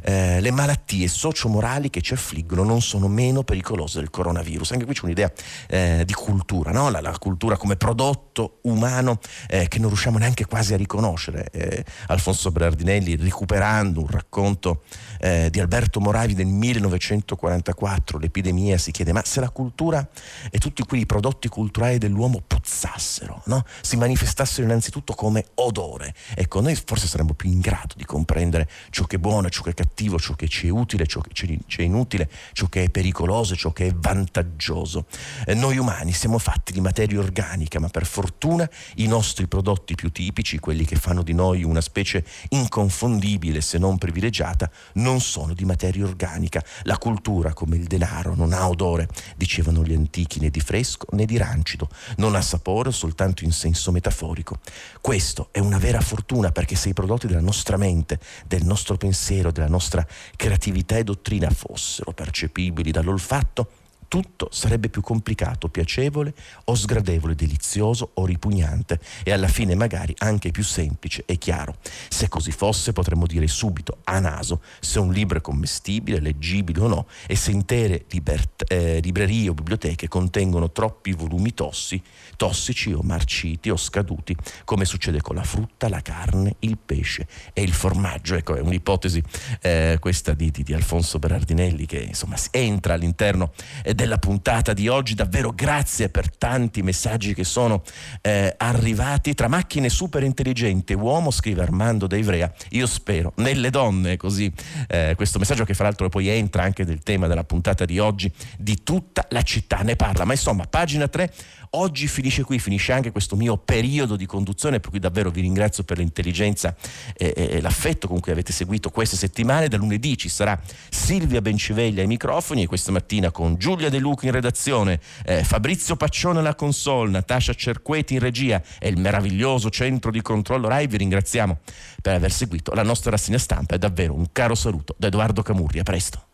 Eh, 0.02 0.40
le 0.40 0.50
malattie 0.50 1.06
sociomorali 1.06 1.88
che 1.90 2.00
ci 2.00 2.14
affliggono 2.14 2.64
non 2.64 2.82
sono 2.82 3.06
meno 3.06 3.44
pericolose 3.44 4.00
del 4.00 4.10
coronavirus. 4.10 4.72
Anche 4.72 4.84
qui 4.84 4.94
c'è 4.94 5.04
un'idea 5.04 5.32
eh, 5.68 6.02
di 6.04 6.12
cultura, 6.12 6.72
no? 6.72 6.90
la, 6.90 7.00
la, 7.00 7.18
cultura 7.20 7.56
come 7.56 7.76
prodotto 7.76 8.60
umano 8.62 9.18
che 9.46 9.78
non 9.78 9.88
riusciamo 9.88 10.16
neanche 10.16 10.46
quasi 10.46 10.72
a 10.72 10.76
riconoscere. 10.76 11.84
Alfonso 12.06 12.50
Berardinelli, 12.50 13.16
recuperando 13.16 14.00
un 14.00 14.06
racconto 14.06 14.82
di 15.18 15.59
Alberto 15.60 16.00
Moravi 16.00 16.34
nel 16.34 16.46
1944, 16.46 18.18
l'epidemia, 18.18 18.78
si 18.78 18.90
chiede 18.90 19.12
ma 19.12 19.22
se 19.24 19.40
la 19.40 19.50
cultura 19.50 20.06
e 20.50 20.58
tutti 20.58 20.82
quei 20.84 21.06
prodotti 21.06 21.48
culturali 21.48 21.98
dell'uomo 21.98 22.42
puzzassero, 22.46 23.42
no? 23.46 23.64
si 23.80 23.96
manifestassero 23.96 24.66
innanzitutto 24.66 25.14
come 25.14 25.46
odore, 25.54 26.14
ecco 26.34 26.60
noi 26.60 26.74
forse 26.74 27.06
saremmo 27.06 27.34
più 27.34 27.50
in 27.50 27.60
grado 27.60 27.94
di 27.96 28.04
comprendere 28.04 28.68
ciò 28.90 29.04
che 29.04 29.16
è 29.16 29.18
buono, 29.18 29.48
ciò 29.48 29.62
che 29.62 29.70
è 29.70 29.74
cattivo, 29.74 30.18
ciò 30.18 30.34
che 30.34 30.48
ci 30.48 30.66
è 30.66 30.70
utile, 30.70 31.06
ciò 31.06 31.20
che 31.20 31.30
ci 31.32 31.60
è 31.68 31.82
inutile, 31.82 32.30
ciò 32.52 32.66
che 32.66 32.84
è 32.84 32.90
pericoloso, 32.90 33.54
ciò 33.56 33.72
che 33.72 33.88
è 33.88 33.94
vantaggioso. 33.94 35.06
Eh, 35.46 35.54
noi 35.54 35.78
umani 35.78 36.12
siamo 36.12 36.38
fatti 36.38 36.72
di 36.72 36.80
materia 36.80 37.18
organica, 37.18 37.78
ma 37.78 37.88
per 37.88 38.06
fortuna 38.06 38.68
i 38.96 39.06
nostri 39.06 39.46
prodotti 39.46 39.94
più 39.94 40.10
tipici, 40.10 40.58
quelli 40.58 40.84
che 40.84 40.96
fanno 40.96 41.22
di 41.22 41.32
noi 41.32 41.62
una 41.62 41.80
specie 41.80 42.24
inconfondibile 42.50 43.60
se 43.60 43.78
non 43.78 43.98
privilegiata, 43.98 44.70
non 44.94 45.20
sono 45.20 45.49
sono 45.50 45.54
di 45.54 45.64
materia 45.64 46.04
organica. 46.04 46.64
La 46.82 46.98
cultura, 46.98 47.52
come 47.52 47.76
il 47.76 47.84
denaro, 47.84 48.34
non 48.34 48.52
ha 48.52 48.68
odore, 48.68 49.08
dicevano 49.36 49.84
gli 49.84 49.94
antichi, 49.94 50.40
né 50.40 50.50
di 50.50 50.60
fresco 50.60 51.06
né 51.12 51.24
di 51.24 51.36
rancido, 51.36 51.88
non 52.16 52.34
ha 52.34 52.40
sapore 52.40 52.92
soltanto 52.92 53.44
in 53.44 53.52
senso 53.52 53.90
metaforico. 53.90 54.58
Questo 55.00 55.48
è 55.50 55.58
una 55.58 55.78
vera 55.78 56.00
fortuna 56.00 56.52
perché 56.52 56.76
se 56.76 56.90
i 56.90 56.94
prodotti 56.94 57.26
della 57.26 57.40
nostra 57.40 57.76
mente, 57.76 58.20
del 58.46 58.64
nostro 58.64 58.96
pensiero, 58.96 59.50
della 59.50 59.68
nostra 59.68 60.06
creatività 60.36 60.96
e 60.96 61.04
dottrina 61.04 61.50
fossero 61.50 62.12
percepibili 62.12 62.90
dall'olfatto, 62.90 63.79
tutto 64.10 64.48
sarebbe 64.50 64.88
più 64.88 65.02
complicato, 65.02 65.68
piacevole 65.68 66.34
o 66.64 66.74
sgradevole, 66.74 67.36
delizioso 67.36 68.10
o 68.14 68.26
ripugnante 68.26 68.98
e 69.22 69.30
alla 69.30 69.46
fine 69.46 69.76
magari 69.76 70.12
anche 70.18 70.50
più 70.50 70.64
semplice 70.64 71.22
e 71.26 71.38
chiaro. 71.38 71.76
Se 72.08 72.26
così 72.26 72.50
fosse 72.50 72.92
potremmo 72.92 73.24
dire 73.24 73.46
subito 73.46 73.98
a 74.02 74.18
naso 74.18 74.62
se 74.80 74.98
un 74.98 75.12
libro 75.12 75.38
è 75.38 75.40
commestibile, 75.40 76.18
leggibile 76.18 76.80
o 76.80 76.88
no 76.88 77.06
e 77.28 77.36
se 77.36 77.52
intere 77.52 78.06
libert- 78.10 78.64
eh, 78.66 78.98
librerie 78.98 79.48
o 79.48 79.54
biblioteche 79.54 80.08
contengono 80.08 80.72
troppi 80.72 81.12
volumi 81.12 81.54
tossi, 81.54 82.02
tossici 82.34 82.92
o 82.92 83.02
marciti 83.02 83.70
o 83.70 83.76
scaduti, 83.76 84.34
come 84.64 84.86
succede 84.86 85.20
con 85.20 85.36
la 85.36 85.44
frutta, 85.44 85.88
la 85.88 86.02
carne, 86.02 86.56
il 86.60 86.78
pesce 86.84 87.28
e 87.52 87.62
il 87.62 87.72
formaggio. 87.72 88.34
Ecco, 88.34 88.56
è 88.56 88.60
un'ipotesi 88.60 89.22
eh, 89.60 89.98
questa 90.00 90.34
di, 90.34 90.50
di, 90.50 90.64
di, 90.64 90.74
Alfonso 90.74 91.20
Berardinelli 91.20 91.86
che 91.86 91.98
insomma 92.00 92.34
entra 92.50 92.94
all'interno 92.94 93.52
eh, 93.84 93.94
della 94.00 94.16
puntata 94.16 94.72
di 94.72 94.88
oggi. 94.88 95.14
Davvero 95.14 95.52
grazie 95.54 96.08
per 96.08 96.34
tanti 96.34 96.80
messaggi 96.82 97.34
che 97.34 97.44
sono 97.44 97.82
eh, 98.22 98.54
arrivati. 98.56 99.34
Tra 99.34 99.46
macchine 99.46 99.90
super 99.90 100.22
intelligenti, 100.22 100.94
uomo, 100.94 101.30
scrive 101.30 101.60
Armando 101.62 102.06
da 102.06 102.16
Ivrea, 102.16 102.50
io 102.70 102.86
spero, 102.86 103.34
nelle 103.36 103.68
donne, 103.68 104.16
così 104.16 104.50
eh, 104.88 105.12
questo 105.16 105.38
messaggio 105.38 105.64
che 105.64 105.74
fra 105.74 105.84
l'altro 105.84 106.08
poi 106.08 106.28
entra 106.28 106.62
anche 106.62 106.86
del 106.86 107.02
tema 107.02 107.26
della 107.26 107.44
puntata 107.44 107.84
di 107.84 107.98
oggi, 107.98 108.32
di 108.56 108.82
tutta 108.82 109.26
la 109.28 109.42
città 109.42 109.80
ne 109.82 109.96
parla. 109.96 110.24
Ma 110.24 110.32
insomma, 110.32 110.64
pagina 110.64 111.06
3 111.06 111.30
Oggi 111.74 112.08
finisce 112.08 112.42
qui, 112.42 112.58
finisce 112.58 112.92
anche 112.92 113.12
questo 113.12 113.36
mio 113.36 113.56
periodo 113.56 114.16
di 114.16 114.26
conduzione, 114.26 114.80
per 114.80 114.90
cui 114.90 114.98
davvero 114.98 115.30
vi 115.30 115.40
ringrazio 115.40 115.84
per 115.84 115.98
l'intelligenza 115.98 116.74
e, 117.16 117.32
e 117.36 117.60
l'affetto 117.60 118.08
con 118.08 118.18
cui 118.18 118.32
avete 118.32 118.52
seguito 118.52 118.90
queste 118.90 119.16
settimane. 119.16 119.68
Da 119.68 119.76
lunedì 119.76 120.18
ci 120.18 120.28
sarà 120.28 120.60
Silvia 120.88 121.40
Benciveglia 121.40 122.00
ai 122.00 122.08
microfoni 122.08 122.64
e 122.64 122.66
questa 122.66 122.90
mattina 122.90 123.30
con 123.30 123.54
Giulia 123.56 123.88
De 123.88 124.00
Luca 124.00 124.26
in 124.26 124.32
redazione, 124.32 124.98
eh, 125.24 125.44
Fabrizio 125.44 125.94
Paccione 125.94 126.40
alla 126.40 126.56
console, 126.56 127.10
Natascia 127.10 127.54
Cerqueti 127.54 128.14
in 128.14 128.20
regia 128.20 128.60
e 128.80 128.88
il 128.88 128.98
meraviglioso 128.98 129.70
centro 129.70 130.10
di 130.10 130.22
controllo 130.22 130.66
RAI. 130.66 130.88
Vi 130.88 130.96
ringraziamo 130.96 131.58
per 132.02 132.14
aver 132.14 132.32
seguito 132.32 132.74
la 132.74 132.82
nostra 132.82 133.12
rassegna 133.12 133.38
stampa 133.38 133.76
e 133.76 133.78
davvero 133.78 134.12
un 134.14 134.26
caro 134.32 134.56
saluto 134.56 134.96
da 134.98 135.06
Edoardo 135.06 135.42
Camurri. 135.42 135.78
A 135.78 135.84
presto. 135.84 136.29